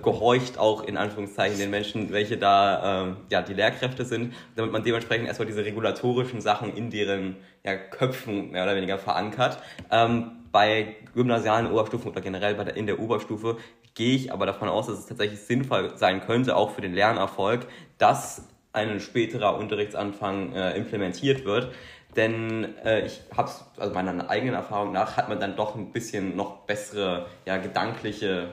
[0.01, 4.83] gehorcht auch in Anführungszeichen den Menschen, welche da äh, ja, die Lehrkräfte sind, damit man
[4.83, 9.57] dementsprechend erstmal diese regulatorischen Sachen in deren ja, Köpfen mehr oder weniger verankert.
[9.91, 13.57] Ähm, bei gymnasialen Oberstufen oder generell bei der, in der Oberstufe
[13.93, 17.67] gehe ich aber davon aus, dass es tatsächlich sinnvoll sein könnte, auch für den Lernerfolg,
[17.97, 21.73] dass ein späterer Unterrichtsanfang äh, implementiert wird.
[22.15, 25.91] Denn äh, ich habe es, also meiner eigenen Erfahrung nach, hat man dann doch ein
[25.91, 28.49] bisschen noch bessere, ja, gedankliche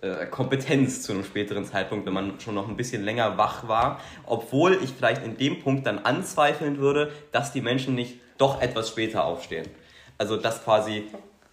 [0.00, 4.00] äh, Kompetenz zu einem späteren Zeitpunkt, wenn man schon noch ein bisschen länger wach war.
[4.24, 8.88] Obwohl ich vielleicht in dem Punkt dann anzweifeln würde, dass die Menschen nicht doch etwas
[8.88, 9.66] später aufstehen.
[10.18, 11.04] Also dass quasi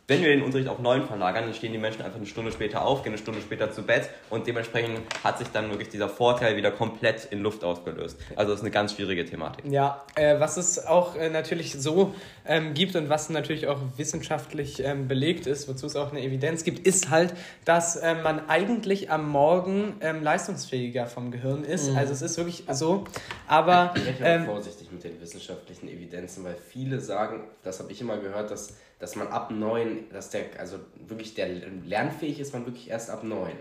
[0.05, 2.85] wenn wir den Unterricht auf neun verlagern, dann stehen die Menschen einfach eine Stunde später
[2.85, 6.57] auf, gehen eine Stunde später zu Bett und dementsprechend hat sich dann wirklich dieser Vorteil
[6.57, 8.19] wieder komplett in Luft ausgelöst.
[8.35, 9.63] Also das ist eine ganz schwierige Thematik.
[9.69, 12.13] Ja, äh, was es auch äh, natürlich so
[12.45, 16.65] ähm, gibt und was natürlich auch wissenschaftlich ähm, belegt ist, wozu es auch eine Evidenz
[16.65, 21.91] gibt, ist halt, dass äh, man eigentlich am Morgen ähm, leistungsfähiger vom Gehirn ist.
[21.91, 21.97] Mhm.
[21.97, 23.05] Also es ist wirklich so.
[23.47, 28.01] Aber ich bin ähm, vorsichtig mit den wissenschaftlichen Evidenzen, weil viele sagen, das habe ich
[28.01, 31.47] immer gehört, dass dass man ab neun, dass der, also wirklich der
[31.85, 33.51] lernfähig ist man wirklich erst ab neun.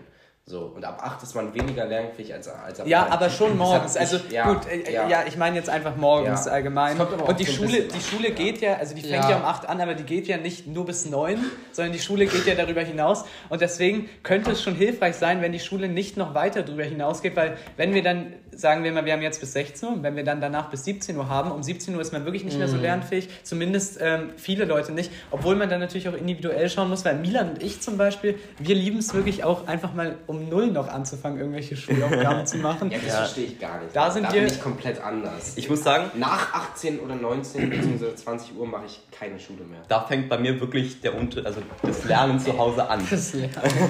[0.44, 3.12] So, und ab 8 ist man weniger lernfähig als, als ab Ja, 9.
[3.12, 3.96] aber schon morgens.
[3.96, 5.06] Also ich- ja, gut, äh, ja.
[5.08, 5.24] ja.
[5.26, 6.52] ich meine jetzt einfach morgens Ja.
[6.52, 7.00] allgemein.
[7.00, 8.00] Und die Schule, die.
[8.00, 9.30] Schule geht ja, also die fängt Ja.
[9.30, 9.36] ja.
[9.36, 11.38] um 8 an, aber die geht ja nicht nur bis 9,
[11.70, 13.24] sondern die Schule geht ja darüber hinaus.
[13.50, 17.36] Und deswegen könnte es schon hilfreich sein, wenn die Schule nicht noch weiter darüber hinausgeht,
[17.36, 20.14] weil wenn wir dann, sagen wir mal, wir haben jetzt bis 16 Uhr, und wenn
[20.16, 22.68] wir dann danach bis 17 Uhr haben, um 17 Uhr ist man wirklich nicht mehr
[22.68, 27.04] so lernfähig, zumindest ähm, viele Leute nicht, obwohl man dann natürlich auch individuell schauen muss,
[27.04, 30.66] weil Milan und ich zum Beispiel, wir lieben es wirklich auch einfach mal um 0
[30.68, 32.90] noch anzufangen, irgendwelche Schulaufgaben zu machen.
[32.90, 33.14] Ja, das Ja.
[33.18, 33.96] verstehe ich gar nicht.
[33.96, 35.52] Da sind da wir- bin ich komplett anders.
[35.56, 38.14] Ich muss sagen, Nach 18 oder 19 bzw.
[38.14, 39.80] 20 Uhr mache ich keine Schule mehr.
[39.88, 43.00] da fängt bei mir wirklich der Unter also das Lernen zu Hause an.
[43.10, 43.48] Das, ja.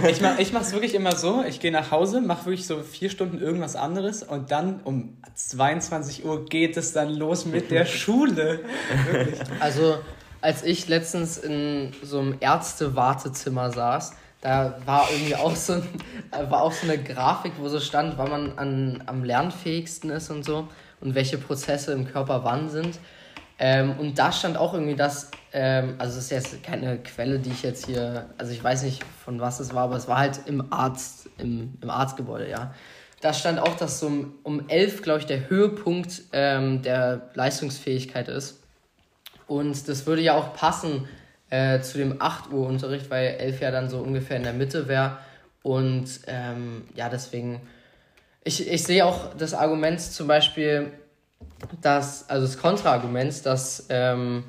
[0.08, 3.10] Ich mache ich es wirklich immer so, ich gehe nach Hause, mache wirklich so vier
[3.10, 8.60] Stunden irgendwas anderes und dann um 22 Uhr geht es dann los mit der Schule.
[9.10, 9.40] Wirklich.
[9.60, 9.98] Also,
[10.42, 15.82] als ich letztens in so einem Ärzte-Wartezimmer saß, da war irgendwie auch so, ein,
[16.50, 20.44] war auch so eine Grafik, wo so stand, wann man an, am lernfähigsten ist und
[20.44, 20.68] so
[21.00, 22.98] und welche Prozesse im Körper wann sind.
[23.58, 27.50] Ähm, und da stand auch irgendwie das, ähm, also es ist jetzt keine Quelle, die
[27.50, 30.40] ich jetzt hier, also ich weiß nicht von was es war, aber es war halt
[30.46, 32.74] im Arzt, im, im Arztgebäude, ja.
[33.22, 38.28] Da stand auch, dass so um, um 11, glaube ich, der Höhepunkt ähm, der Leistungsfähigkeit
[38.28, 38.60] ist.
[39.46, 41.06] Und das würde ja auch passen
[41.48, 44.88] äh, zu dem 8 Uhr Unterricht, weil 11 ja dann so ungefähr in der Mitte
[44.88, 45.18] wäre.
[45.62, 47.60] Und ähm, ja, deswegen,
[48.42, 50.90] ich, ich sehe auch das Argument zum Beispiel,
[51.80, 54.42] dass, also das Kontraargument, dass ähm,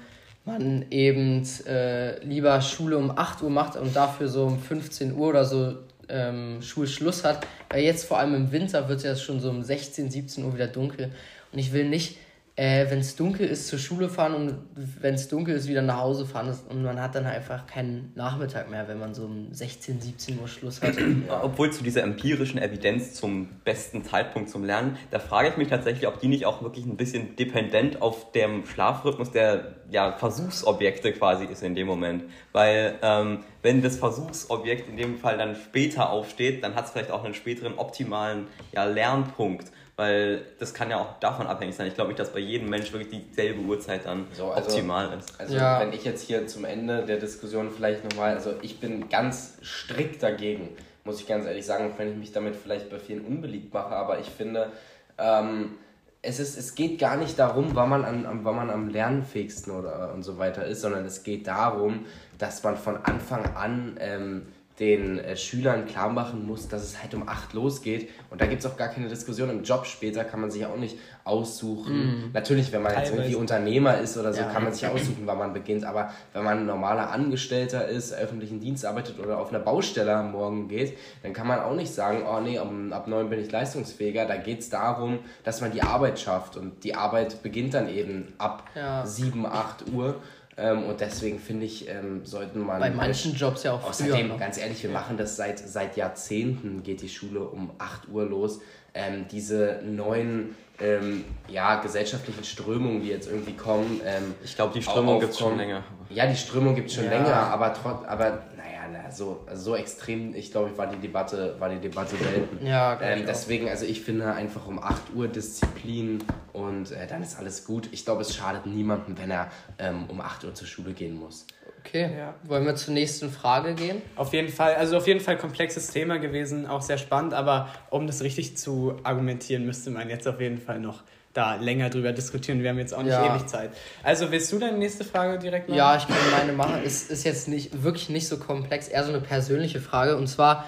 [0.46, 5.28] man eben äh, lieber Schule um 8 Uhr macht und dafür so um 15 Uhr
[5.28, 5.78] oder so
[6.10, 7.46] ähm, Schulschluss hat.
[7.70, 10.68] Weil jetzt vor allem im Winter wird ja schon so um 16, 17 Uhr wieder
[10.68, 11.12] dunkel.
[11.52, 12.18] Und ich will nicht,
[12.56, 14.58] äh, wenn es dunkel ist, zur Schule fahren und
[15.02, 16.56] wenn es dunkel ist, wieder nach Hause fahren.
[16.70, 20.48] Und man hat dann einfach keinen Nachmittag mehr, wenn man so um 16, 17 Uhr
[20.48, 20.94] Schluss hat.
[21.42, 26.08] Obwohl zu dieser empirischen Evidenz zum besten Zeitpunkt zum Lernen, da frage ich mich tatsächlich,
[26.08, 31.46] ob die nicht auch wirklich ein bisschen dependent auf dem Schlafrhythmus der ja, Versuchsobjekte quasi
[31.46, 32.24] ist in dem Moment.
[32.52, 37.10] Weil ähm, wenn das Versuchsobjekt in dem Fall dann später aufsteht, dann hat es vielleicht
[37.10, 39.72] auch einen späteren optimalen ja, Lernpunkt.
[39.96, 41.86] Weil das kann ja auch davon abhängig sein.
[41.88, 45.40] Ich glaube nicht, dass bei jedem Mensch wirklich dieselbe Uhrzeit dann So, also- optimal ist.
[45.40, 45.80] Also Ja.
[45.82, 50.24] wenn ich jetzt hier zum Ende der Diskussion vielleicht nochmal, also ich bin ganz strikt
[50.24, 50.70] dagegen,
[51.04, 53.96] muss ich ganz ehrlich sagen, auch wenn ich mich damit vielleicht bei vielen unbeliebt mache,
[53.96, 54.72] aber ich finde,
[55.20, 55.76] ähm,
[56.24, 59.74] es, ist, es geht gar nicht darum, wann man, an, am- wann man am lernfähigsten
[59.74, 62.06] oder und so weiter ist, sondern es geht darum,
[62.40, 64.48] dass man von Anfang an ähm,
[64.80, 68.10] den äh, Schülern klar machen muss, dass es halt um 8 losgeht.
[68.32, 69.50] Und da gibt es auch gar keine Diskussion.
[69.52, 72.32] Im Job später kann man sich auch nicht aussuchen.
[72.34, 73.22] Natürlich, wenn man jetzt Teilweise.
[73.24, 74.50] irgendwie Unternehmer ist oder so, Ja.
[74.52, 75.84] kann man sich aussuchen, wann man beginnt.
[75.86, 80.32] Aber wenn man ein normaler Angestellter ist, öffentlichen Dienst arbeitet oder auf einer Baustelle am
[80.32, 83.52] Morgen geht, dann kann man auch nicht sagen, oh nee, um, ab neun bin ich
[83.52, 84.26] leistungsfähiger.
[84.26, 86.58] Da geht es darum, dass man die Arbeit schafft.
[86.58, 89.06] Und die Arbeit beginnt dann eben ab Ja.
[89.06, 90.16] 7, 8 Uhr.
[90.58, 92.80] Ähm, und deswegen finde ich, ähm, sollten man.
[92.80, 93.90] Bei manchen Jobs ja auch früher.
[94.10, 94.40] Außerdem, noch.
[94.40, 98.60] ganz ehrlich, wir machen das seit, seit Jahrzehnten, geht die Schule um 8 Uhr los.
[98.94, 104.02] Ähm, diese neuen ähm, ja, gesellschaftlichen Strömungen, die jetzt irgendwie kommen.
[104.06, 105.84] Ähm, Ich glaube, die Strömung gibt es schon länger.
[106.10, 107.12] Ja, die Strömung gibt es schon Ja.
[107.12, 111.56] länger, aber trotz, aber naja, na, so, also so extrem, ich glaube, war die Debatte,
[111.60, 112.64] war die Debatte selten.
[112.66, 113.26] Ja, ähm, auch.
[113.26, 117.90] deswegen, also ich finde einfach um 8 Uhr Disziplin und äh, dann ist alles gut.
[117.92, 121.46] Ich glaube, es schadet niemandem, wenn er ähm, um 8 Uhr zur Schule gehen muss.
[121.86, 122.34] Okay, Ja.
[122.44, 124.02] wollen wir zur nächsten Frage gehen?
[124.16, 128.08] Auf jeden Fall, also auf jeden Fall komplexes Thema gewesen, auch sehr spannend, aber um
[128.08, 132.62] das richtig zu argumentieren, müsste man jetzt auf jeden Fall noch da länger drüber diskutieren.
[132.62, 133.36] Wir haben jetzt auch nicht Ja.
[133.36, 133.72] ewig Zeit.
[134.04, 135.78] Also willst du deine nächste Frage direkt machen?
[135.78, 136.82] Ja, ich kann meine machen.
[136.86, 140.16] Es ist jetzt nicht wirklich nicht so komplex, eher so eine persönliche Frage.
[140.16, 140.66] Und zwar,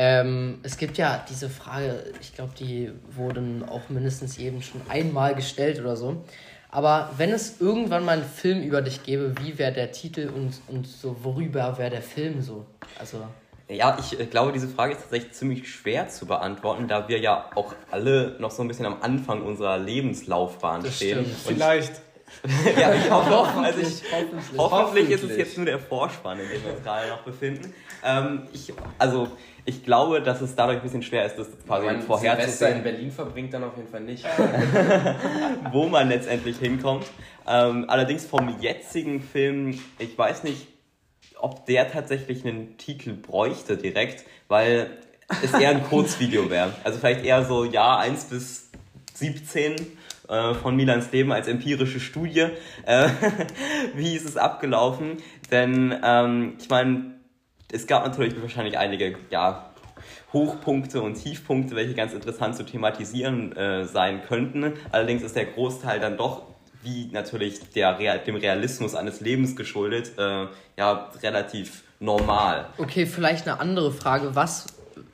[0.00, 5.34] ähm, es gibt ja diese Frage, ich glaube, die wurden auch mindestens jedem schon einmal
[5.34, 6.22] gestellt oder so.
[6.70, 10.60] Aber wenn es irgendwann mal einen Film über dich gäbe, wie wäre der Titel und,
[10.68, 12.64] und so worüber wäre der Film so?
[13.00, 13.24] Also,
[13.68, 17.50] Ja, ich äh, glaube, diese Frage ist tatsächlich ziemlich schwer zu beantworten, da wir ja
[17.56, 21.24] auch alle noch so ein bisschen am Anfang unserer Lebenslaufbahn Das stehen.
[21.24, 21.46] stimmt.
[21.48, 21.92] Und Vielleicht.
[22.78, 24.58] Ja, ich hoffe, also ich, hoffentlich.
[24.58, 27.72] hoffentlich ist es jetzt nur der Vorspann, in dem wir uns gerade noch befinden.
[28.04, 29.28] Ähm, ich, also,
[29.64, 32.36] ich glaube, dass es dadurch ein bisschen schwer ist, das quasi Wenn man Silvester in
[32.36, 34.24] vorherzusehen, Berlin verbringt, dann auf jeden Fall nicht.
[35.72, 37.06] wo man letztendlich hinkommt.
[37.46, 40.68] Ähm, allerdings vom jetzigen Film, ich weiß nicht,
[41.40, 44.90] ob der tatsächlich einen Titel bräuchte direkt, weil
[45.42, 46.72] es eher ein Kurzvideo wäre.
[46.84, 48.70] Also vielleicht eher so Jahr 1 bis
[49.14, 49.76] 17
[50.28, 52.48] äh, von Milans Leben als empirische Studie.
[52.86, 53.08] Äh,
[53.94, 55.18] wie ist es abgelaufen?
[55.50, 57.14] Denn ähm, ich meine,
[57.72, 59.70] es gab natürlich wahrscheinlich einige ja,
[60.32, 64.74] Hochpunkte und Tiefpunkte, welche ganz interessant zu thematisieren äh, sein könnten.
[64.90, 66.42] Allerdings ist der Großteil dann doch
[66.82, 72.66] wie natürlich der Real, dem Realismus eines Lebens geschuldet, äh, ja, relativ normal.
[72.78, 74.34] Okay, vielleicht eine andere Frage.
[74.34, 74.66] Was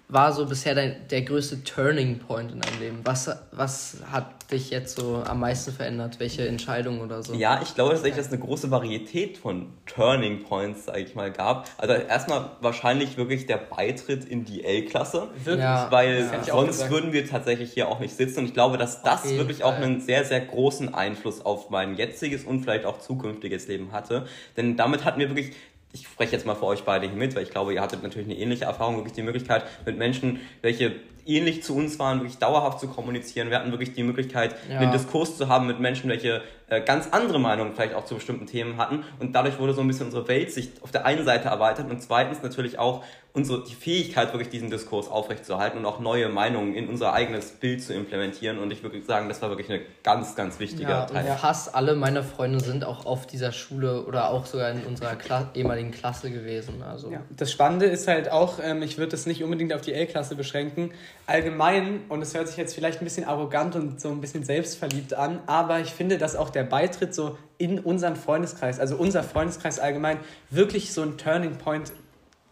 [0.08, 3.00] war so bisher dein, der größte Turning Point in deinem Leben?
[3.04, 6.20] Was, was hat dich jetzt so am meisten verändert?
[6.20, 7.34] Welche Entscheidung oder so?
[7.34, 11.32] Ja, ich glaube tatsächlich, dass es eine große Varietät von Turning Points, sage ich mal,
[11.32, 11.68] gab.
[11.78, 15.28] Also erstmal wahrscheinlich wirklich der Beitritt in die L-Klasse.
[15.42, 15.64] Wirklich?
[15.64, 15.90] Ja.
[15.90, 18.40] Weil auch sonst würden wir tatsächlich hier auch nicht sitzen.
[18.40, 21.96] Und ich glaube, dass das jeden wirklich auch einen sehr, sehr großen Einfluss auf mein
[21.96, 24.26] jetziges und vielleicht auch zukünftiges Leben hatte.
[24.56, 25.52] Denn damit hatten wir wirklich
[25.94, 28.26] ich spreche jetzt mal für euch beide hier mit, weil ich glaube, ihr hattet natürlich
[28.28, 32.80] eine ähnliche Erfahrung, wirklich die Möglichkeit, mit Menschen, welche ähnlich zu uns waren, wirklich dauerhaft
[32.80, 33.48] zu kommunizieren.
[33.48, 34.80] Wir hatten wirklich die Möglichkeit, Ja.
[34.80, 36.42] einen Diskurs zu haben mit Menschen, welche
[36.80, 39.04] ganz andere Meinungen vielleicht auch zu bestimmten Themen hatten.
[39.20, 42.42] Und dadurch wurde so ein bisschen unsere Weltsicht auf der einen Seite erweitert und zweitens
[42.42, 43.02] natürlich auch
[43.34, 47.82] unsere, die Fähigkeit, wirklich diesen Diskurs aufrechtzuerhalten und auch neue Meinungen in unser eigenes Bild
[47.82, 48.58] zu implementieren.
[48.60, 51.36] Und ich würde sagen, das war wirklich ein ganz, ganz wichtiger Ja, und Teil.
[51.40, 55.50] fast alle meiner Freunde sind auch auf dieser Schule oder auch sogar in unserer Kla
[55.52, 56.84] ehemaligen Klasse gewesen.
[56.84, 59.94] Also Ja, das Spannende ist halt auch, ähm, ich würde das nicht unbedingt auf die
[59.94, 60.92] L-Klasse beschränken.
[61.26, 65.14] Allgemein, und es hört sich jetzt vielleicht ein bisschen arrogant und so ein bisschen selbstverliebt
[65.14, 69.78] an, aber ich finde, dass auch der Beitritt so in unseren Freundeskreis, also unser Freundeskreis
[69.78, 70.18] allgemein,
[70.50, 71.92] wirklich so ein Turning Point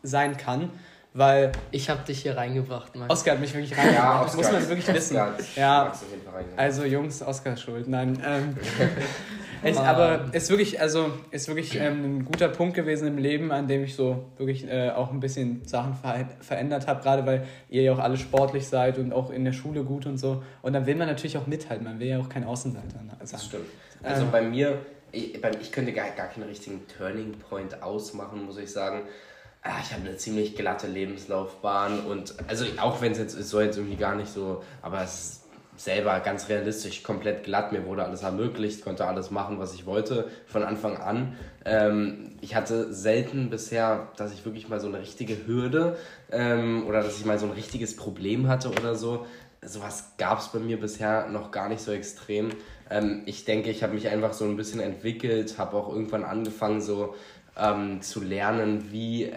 [0.03, 0.71] sein kann,
[1.15, 3.13] weil ich habe dich hier reingebracht, Max.
[3.13, 4.27] Oscar hat mich wirklich reingebracht.
[4.27, 5.17] das muss man wirklich wissen.
[5.57, 5.93] Ja,
[6.33, 6.59] reingehen.
[6.59, 7.89] also Jungs, Oscar ist schuld.
[7.89, 8.21] Nein.
[8.25, 8.57] Ähm,
[9.63, 13.53] es, aber es ist wirklich, also ist wirklich ähm, ein guter Punkt gewesen im Leben,
[13.53, 17.47] an dem ich so wirklich äh, auch ein bisschen Sachen ver verändert habe, gerade weil
[17.69, 20.43] ihr ja auch alle sportlich seid und auch in der Schule gut und so.
[20.63, 23.11] Und dann will man natürlich auch mithalten, man will ja auch kein Außenseiter sein.
[23.21, 23.67] Das stimmt.
[24.03, 24.31] Also Ähm.
[24.33, 24.79] bei mir,
[25.13, 29.03] ich, bei, ich könnte gar, gar keinen richtigen Turning Point ausmachen, muss ich sagen.
[29.65, 33.65] Ah, Ich habe eine ziemlich glatte Lebenslaufbahn und also auch wenn es jetzt, es soll
[33.65, 35.42] jetzt irgendwie gar nicht so, aber es ist
[35.77, 37.73] selber ganz realistisch, komplett glatt.
[37.73, 41.37] Mir wurde alles ermöglicht, konnte alles machen, was ich wollte von Anfang an.
[41.65, 45.97] Ähm, ich hatte selten bisher, dass ich wirklich mal so eine richtige Hürde
[46.31, 49.27] ähm, oder dass ich mal so ein richtiges Problem hatte oder so.
[49.65, 52.51] Sowas gab es bei mir bisher noch gar nicht so extrem.
[52.91, 56.81] Ähm, ich denke, ich habe mich einfach so ein bisschen entwickelt, habe auch irgendwann angefangen,
[56.81, 57.15] so
[57.57, 59.33] ähm, zu lernen, wie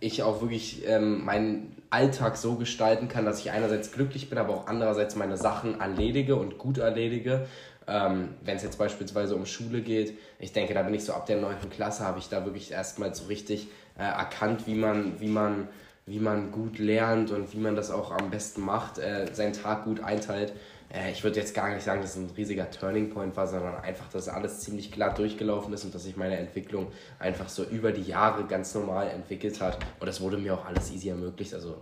[0.00, 4.54] ich auch wirklich ähm, meinen Alltag so gestalten kann, dass ich einerseits glücklich bin, aber
[4.54, 7.46] auch andererseits meine Sachen erledige und gut erledige.
[7.86, 11.26] Ähm, Wenn es jetzt beispielsweise um Schule geht, ich denke, da bin ich so ab
[11.26, 11.70] der 9.
[11.70, 15.68] Klasse, habe ich da wirklich erstmal so richtig äh, erkannt, wie man, wie man
[16.10, 19.84] wie man gut lernt und wie man das auch am besten macht, äh, seinen Tag
[19.84, 20.52] gut einteilt.
[20.92, 23.76] Äh, ich würde jetzt gar nicht sagen, dass es ein riesiger Turning Point war, sondern
[23.76, 26.88] einfach, dass alles ziemlich glatt durchgelaufen ist und dass sich meine Entwicklung
[27.20, 29.78] einfach so über die Jahre ganz normal entwickelt hat.
[30.00, 31.54] Und das wurde mir auch alles easy ermöglicht.
[31.54, 31.76] Also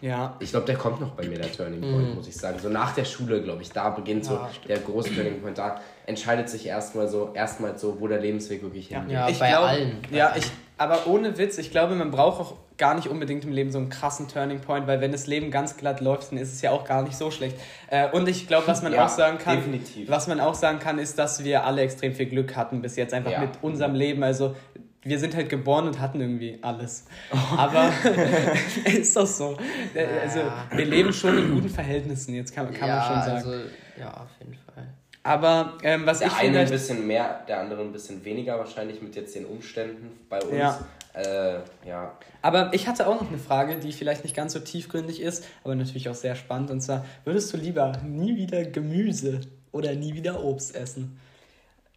[0.00, 2.58] Ja, ich glaube, der kommt noch bei mir, der Turning Point, muss ich sagen.
[2.58, 5.58] So nach der Schule, glaube ich, da beginnt so Ja, der große Turning Point.
[5.58, 9.10] Da entscheidet sich erstmal so, erstmal so, wo der Lebensweg wirklich hingeht.
[9.10, 9.98] Ja, ich bei glaub- allen.
[10.10, 13.70] Ja, ich, aber ohne Witz, ich glaube, man braucht auch gar nicht unbedingt im Leben
[13.70, 16.60] so einen krassen Turning Point, weil wenn das Leben ganz glatt läuft, dann ist es
[16.60, 17.56] ja auch gar nicht so schlecht.
[17.88, 20.10] Äh, und ich glaube, was man Ja, auch sagen kann, definitiv.
[20.10, 23.14] was man auch sagen kann, ist, dass wir alle extrem viel Glück hatten bis jetzt
[23.14, 23.40] einfach Ja.
[23.40, 24.22] mit unserem Leben.
[24.24, 24.56] Also
[25.06, 27.04] wir sind halt geboren und hatten irgendwie alles.
[27.56, 27.92] Aber
[28.86, 29.56] ist doch so.
[29.94, 30.40] Äh, Also
[30.74, 33.36] wir leben schon in guten Verhältnissen, jetzt kann, kann ja, man schon sagen.
[33.36, 33.52] Also,
[34.00, 34.88] ja, auf jeden Fall.
[35.24, 39.00] Aber ähm, was Der ich eine ein bisschen mehr, der andere ein bisschen weniger wahrscheinlich
[39.00, 40.54] mit jetzt den Umständen bei uns.
[40.54, 40.78] Ja.
[41.14, 42.12] Äh, ja.
[42.42, 45.74] Aber ich hatte auch noch eine Frage, die vielleicht nicht ganz so tiefgründig ist, aber
[45.74, 46.70] natürlich auch sehr spannend.
[46.70, 49.40] Und zwar, würdest du lieber nie wieder Gemüse
[49.72, 51.18] oder nie wieder Obst essen?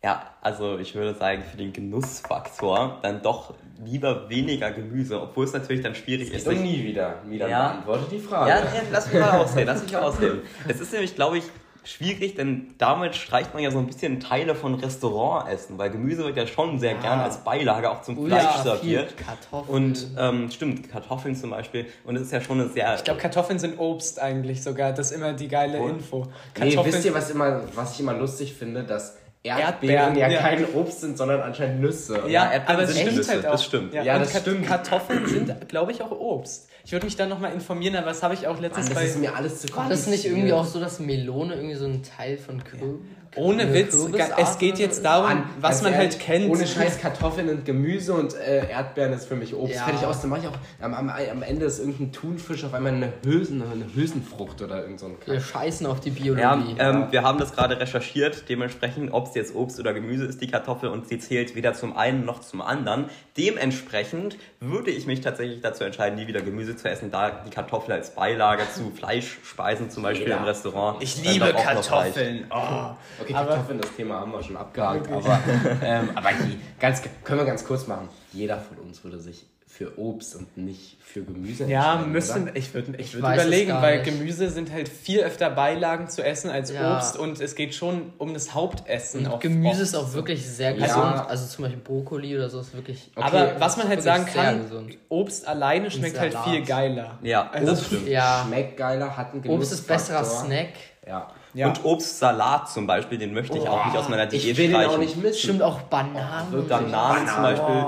[0.01, 5.53] Ja, also ich würde sagen, für den Genussfaktor dann doch lieber weniger Gemüse, obwohl es
[5.53, 6.47] natürlich dann schwierig ist.
[6.47, 7.15] Und nie wieder.
[7.27, 7.69] Wieder Ja.
[7.69, 8.51] beantwortet die Frage.
[8.51, 10.41] Ja, ja, lass mich mal ausreden, lass mich mal ausreden.
[10.67, 11.43] Es ist nämlich, glaube ich,
[11.87, 16.37] schwierig, denn damit streicht man ja so ein bisschen Teile von Restaurantessen, weil Gemüse wird
[16.37, 19.11] ja schon sehr gern als Beilage auch zum Oh Fleisch ja, serviert.
[19.13, 19.75] viel Kartoffeln.
[19.75, 21.85] Und ähm, stimmt, Kartoffeln zum Beispiel.
[22.05, 22.95] Und es ist ja schon eine sehr.
[22.95, 24.91] Ich glaube, Kartoffeln sind Obst eigentlich sogar.
[24.93, 25.91] Das ist immer die geile Wohl.
[25.91, 26.23] Info.
[26.59, 28.83] Nee, Kartoffeln, wisst ihr, was, immer, was ich immer lustig finde?
[28.83, 30.39] Dass Erdbeeren, Erdbeeren, ja, ja.
[30.41, 32.23] kein Obst sind, sondern anscheinend Nüsse.
[32.27, 33.51] Ja, Erdbeeren aber stimmt Nüsse, halt auch.
[33.51, 33.93] das stimmt.
[33.93, 34.67] Ja, Ja, und das Kat- stimmt.
[34.67, 36.67] Kartoffeln sind, glaube ich, auch Obst.
[36.87, 39.03] Ich würde mich da nochmal informieren, aber das habe ich auch Mann, letztens das bei...
[39.03, 42.01] ist mir alles zu War das nicht irgendwie auch so, dass Melone irgendwie so ein
[42.01, 43.01] Teil von Kürbis?
[43.35, 43.93] Ohne Witz,
[44.37, 46.49] es geht jetzt darum, Mann, was man ehrlich, halt kennt.
[46.49, 49.75] Ohne Scheiß Kartoffeln und Gemüse und äh, Erdbeeren ist für mich Obst.
[49.75, 49.83] Ja.
[49.83, 50.55] Fertig aus, dann mache ich auch.
[50.79, 54.99] Am, am, am Ende ist irgendein Thunfisch auf einmal eine, Hülsen, eine Hülsenfrucht oder irgend
[54.99, 55.43] so ein Wir Kack.
[55.43, 56.75] scheißen auf die Ja, Biologie.
[56.79, 60.47] ähm, wir haben das gerade recherchiert, dementsprechend, ob es jetzt Obst oder Gemüse ist, die
[60.47, 63.09] Kartoffel, und sie zählt weder zum einen noch zum anderen.
[63.37, 67.49] Dementsprechend würde ich mich tatsächlich dazu entscheiden, nie wieder Gemüse Gemüse zu essen, da die
[67.49, 70.37] Kartoffel als Beilage zu Fleischspeisen zum Beispiel Jeder.
[70.39, 71.01] im Restaurant.
[71.03, 71.53] Ich liebe.
[71.53, 72.45] Kartoffeln.
[72.49, 72.91] Oh.
[73.21, 75.39] Okay, Aber- Kartoffeln, das Thema haben wir schon abgehakt, aber,
[75.83, 78.07] ähm, aber die, ganz, können wir ganz kurz machen.
[78.31, 79.45] Jeder von uns würde sich
[79.77, 82.55] für Obst und nicht für Gemüse Ja, müssen, oder?
[82.55, 84.05] ich würde ich würd es überlegen, weil nicht.
[84.11, 86.95] Gemüse sind halt viel öfter Beilagen zu essen als Ja.
[86.97, 89.27] Obst und es geht schon um das Hauptessen.
[89.27, 90.85] Und auch Gemüse ist auch wirklich sehr Ja.
[90.87, 91.29] gesund.
[91.29, 93.11] Also zum Beispiel Brokkoli oder so ist wirklich.
[93.15, 94.97] Okay, Aber was man halt sagen kann, gesund.
[95.09, 97.19] Obst alleine schmeckt halt viel geiler.
[97.21, 98.07] Ja, Also- das stimmt.
[98.07, 100.23] Ja, Schmeckt geiler, hat einen Obst ist besserer.
[100.25, 100.69] Snack.
[101.07, 101.27] Ja.
[101.53, 101.67] Ja.
[101.67, 104.71] Und Obstsalat zum Beispiel, den möchte ich auch nicht aus meiner Diät Ich will den
[104.75, 104.91] streichen.
[104.91, 105.37] auch nicht missen.
[105.39, 106.51] Stimmt auch Bananen.
[106.51, 106.69] Wirklich.
[106.69, 107.85] Bananen zum Beispiel.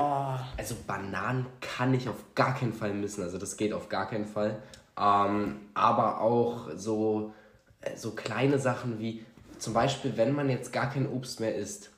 [0.59, 3.23] Also Bananen kann ich auf gar keinen Fall missen.
[3.23, 4.61] Also das geht auf gar keinen Fall.
[4.99, 7.33] Ähm, aber auch so,
[7.79, 9.25] äh, so kleine Sachen wie
[9.57, 11.91] zum Beispiel, wenn man jetzt gar kein Obst mehr isst,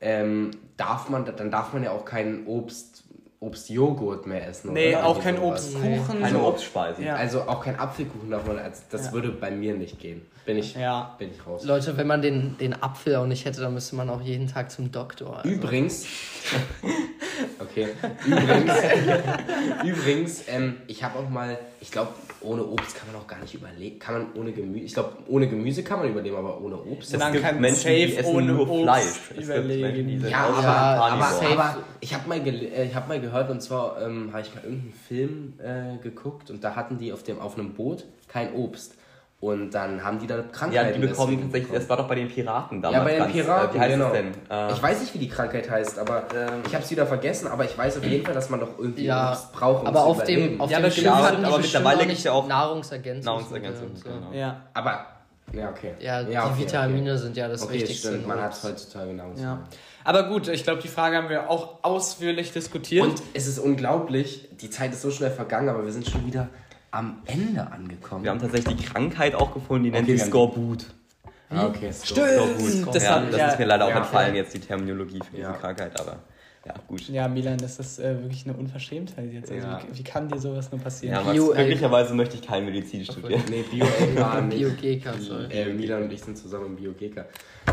[0.00, 3.04] ähm, darf man, dann darf man ja auch keinen Obst,
[3.40, 4.72] Obstjoghurt mehr essen.
[4.72, 5.06] Nee, oder?
[5.06, 5.74] auch Irgendwie kein sowas.
[5.74, 6.20] Obstkuchen.
[6.22, 6.46] Keine so.
[6.46, 7.04] Obstspeisen.
[7.04, 7.14] Ja.
[7.14, 9.12] Also auch kein Apfelkuchen darf man, also das Ja.
[9.12, 10.22] würde bei mir nicht gehen.
[10.44, 11.14] Bin ich, Ja.
[11.18, 11.62] bin ich raus.
[11.64, 14.70] Leute, wenn man den, den Apfel auch nicht hätte, dann müsste man auch jeden Tag
[14.70, 15.36] zum Doktor.
[15.38, 15.48] Also.
[15.48, 16.06] Übrigens,
[17.60, 17.88] okay,
[18.26, 18.72] übrigens,
[19.84, 22.08] übrigens, ähm, ich habe auch mal, ich glaube,
[22.40, 23.98] ohne Obst kann man auch gar nicht überleben.
[23.98, 27.16] Kann man ohne Gemüse, ich glaube, ohne Gemüse kann man überleben, aber ohne Obst.
[27.18, 29.04] Man gibt kann Menschen, die essen ohne nur Obst Fleisch.
[29.36, 29.66] Es gibt.
[29.66, 33.27] Menschen, die Ja, aber, aber, aber ich habe mal, gele- äh, ich hab mal gehört,
[33.50, 37.22] und zwar ähm, habe ich mal irgendeinen Film äh, geguckt und da hatten die auf,
[37.22, 38.94] dem, auf einem Boot kein Obst.
[39.40, 41.78] Und dann haben die da Krankheiten Ja, die bekommen tatsächlich, bekommen.
[41.78, 42.98] das war doch bei den Piraten damals.
[42.98, 44.06] Ja, bei den ganz, Piraten, äh, Wie heißt genau.
[44.06, 44.32] es denn?
[44.50, 46.48] Äh, Ich weiß nicht, wie die Krankheit heißt, aber Ähm.
[46.66, 47.46] ich habe es wieder vergessen.
[47.46, 50.00] Aber ich weiß auf jeden Fall, dass man doch irgendwie Ja, Obst braucht, um aber
[50.00, 50.42] zu auf überleben.
[50.54, 53.86] dem, auf Ja, dem Schiff hatten aber die mittlerweile gibt's nicht ja auch Nahrungsergänzungsmittel Nahrungsergänzung,
[53.90, 54.08] und so.
[54.28, 54.32] genau.
[54.32, 54.60] Ja.
[54.74, 55.06] Aber,
[55.52, 55.92] ja, okay.
[56.00, 57.18] Ja, die okay, Vitamine okay.
[57.20, 58.08] sind ja das Okay, Wichtigste.
[58.08, 58.64] stimmt, man hat Obst.
[58.64, 59.60] heutzutage Ja.
[60.08, 63.04] Aber gut, ich glaube, die Frage haben wir auch ausführlich diskutiert.
[63.04, 66.48] Und es ist unglaublich, die Zeit ist so schnell vergangen, aber wir sind schon wieder
[66.90, 68.24] am Ende angekommen.
[68.24, 70.86] Wir haben tatsächlich die Krankheit auch gefunden, die nennt Okay, sich Skorbut.
[71.50, 72.26] ah, okay, Stimmt.
[72.26, 72.94] Skorbut.
[72.94, 73.48] Das ja, das ja.
[73.48, 73.98] ist mir leider auch Ja.
[73.98, 75.52] entfallen, jetzt die Terminologie für diese Ja.
[75.52, 76.16] Krankheit, aber
[76.68, 77.08] ja, gut.
[77.08, 79.50] ja, Milan, das ist äh, wirklich eine Unverschämtheit jetzt.
[79.50, 79.80] Also, Ja.
[79.90, 81.14] wie, wie kann dir sowas nur passieren?
[81.16, 83.42] Ja, Max, Bio- glücklicherweise möchte ich kein Medizin studieren.
[83.50, 84.58] Nee, Bio-LK nicht.
[84.58, 85.46] Biogeka, sorry.
[85.50, 87.24] Äh, Milan und ich sind zusammen im Biogeka.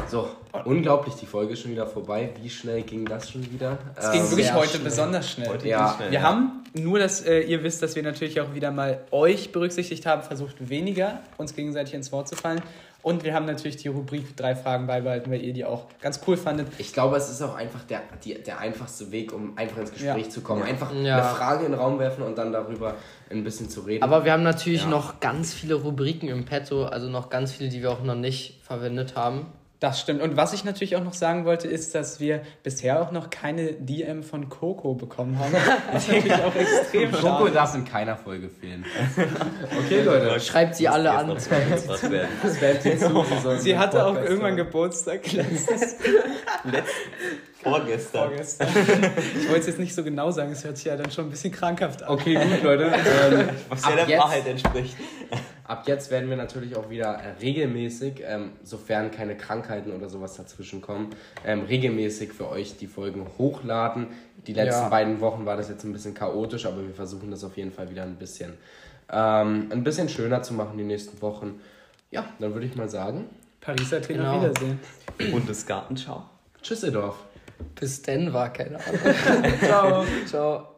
[0.08, 0.27] So,
[0.65, 2.29] unglaublich, die Folge ist schon wieder vorbei.
[2.41, 3.77] Wie schnell ging das schon wieder?
[3.95, 4.84] Es ging Ähm, wirklich sehr heute schnell.
[4.84, 5.49] besonders schnell.
[5.49, 5.93] Heute Ja.
[5.95, 6.23] schnell, Wir ja.
[6.25, 10.21] haben, nur dass äh, ihr wisst, dass wir natürlich auch wieder mal euch berücksichtigt haben,
[10.23, 12.62] versucht weniger uns gegenseitig ins Wort zu fallen.
[13.05, 16.35] Und wir haben natürlich die Rubrik drei Fragen beibehalten, weil ihr die auch ganz cool
[16.37, 16.69] fandet.
[16.79, 20.23] Ich glaube, es ist auch einfach der, die, der einfachste Weg, um einfach ins Gespräch
[20.25, 20.29] Ja.
[20.31, 20.63] zu kommen.
[20.63, 21.17] Einfach Ja.
[21.19, 22.95] eine Frage in den Raum werfen und dann darüber
[23.29, 24.03] ein bisschen zu reden.
[24.03, 24.87] Aber wir haben natürlich Ja.
[24.89, 28.59] noch ganz viele Rubriken im Petto, also noch ganz viele, die wir auch noch nicht
[28.63, 29.45] verwendet haben.
[29.81, 30.21] Das stimmt.
[30.21, 33.73] Und was ich natürlich auch noch sagen wollte, ist, dass wir bisher auch noch keine
[33.73, 35.53] DM von Coco bekommen haben.
[35.91, 37.51] Das ist natürlich auch extrem Coco schade.
[37.51, 38.85] darf in keiner Folge fehlen.
[39.79, 40.39] okay, Leute.
[40.39, 41.29] Schreibt sie alle an.
[41.29, 42.29] Was werden.
[42.41, 43.25] Das wäre jetzt zu.
[43.59, 44.55] Sie, hatte auch irgendwann.
[44.55, 45.95] Geburtstag letztes
[47.61, 48.29] Vorgestern.
[48.29, 48.67] vorgestern.
[49.38, 51.31] Ich wollte es jetzt nicht so genau sagen, es hört sich ja dann schon ein
[51.31, 52.09] bisschen krankhaft an.
[52.11, 52.85] Okay, gut, Leute.
[52.85, 54.95] Ähm, Was ja der Wahrheit entspricht.
[55.67, 60.36] Ab jetzt werden wir natürlich auch wieder äh, regelmäßig, ähm, sofern keine Krankheiten oder sowas
[60.36, 61.10] dazwischen kommen,
[61.45, 64.08] ähm, regelmäßig für euch die Folgen hochladen.
[64.47, 64.89] Die letzten Ja.
[64.89, 67.89] beiden Wochen war das jetzt ein bisschen chaotisch, aber wir versuchen das auf jeden Fall
[67.89, 68.54] wieder ein bisschen,
[69.12, 71.60] ähm, ein bisschen schöner zu machen die nächsten Wochen.
[72.12, 73.25] Ja, dann würde ich mal sagen,
[73.62, 74.41] Pariser Trainer Genau.
[74.43, 74.80] Wiedersehen.
[75.32, 76.23] Bundesgartenschau.
[76.62, 77.15] Tschüsseldorf.
[77.80, 79.56] Bis denn war keine Ahnung.
[79.63, 80.06] Ciao.
[80.25, 80.74] Ciao.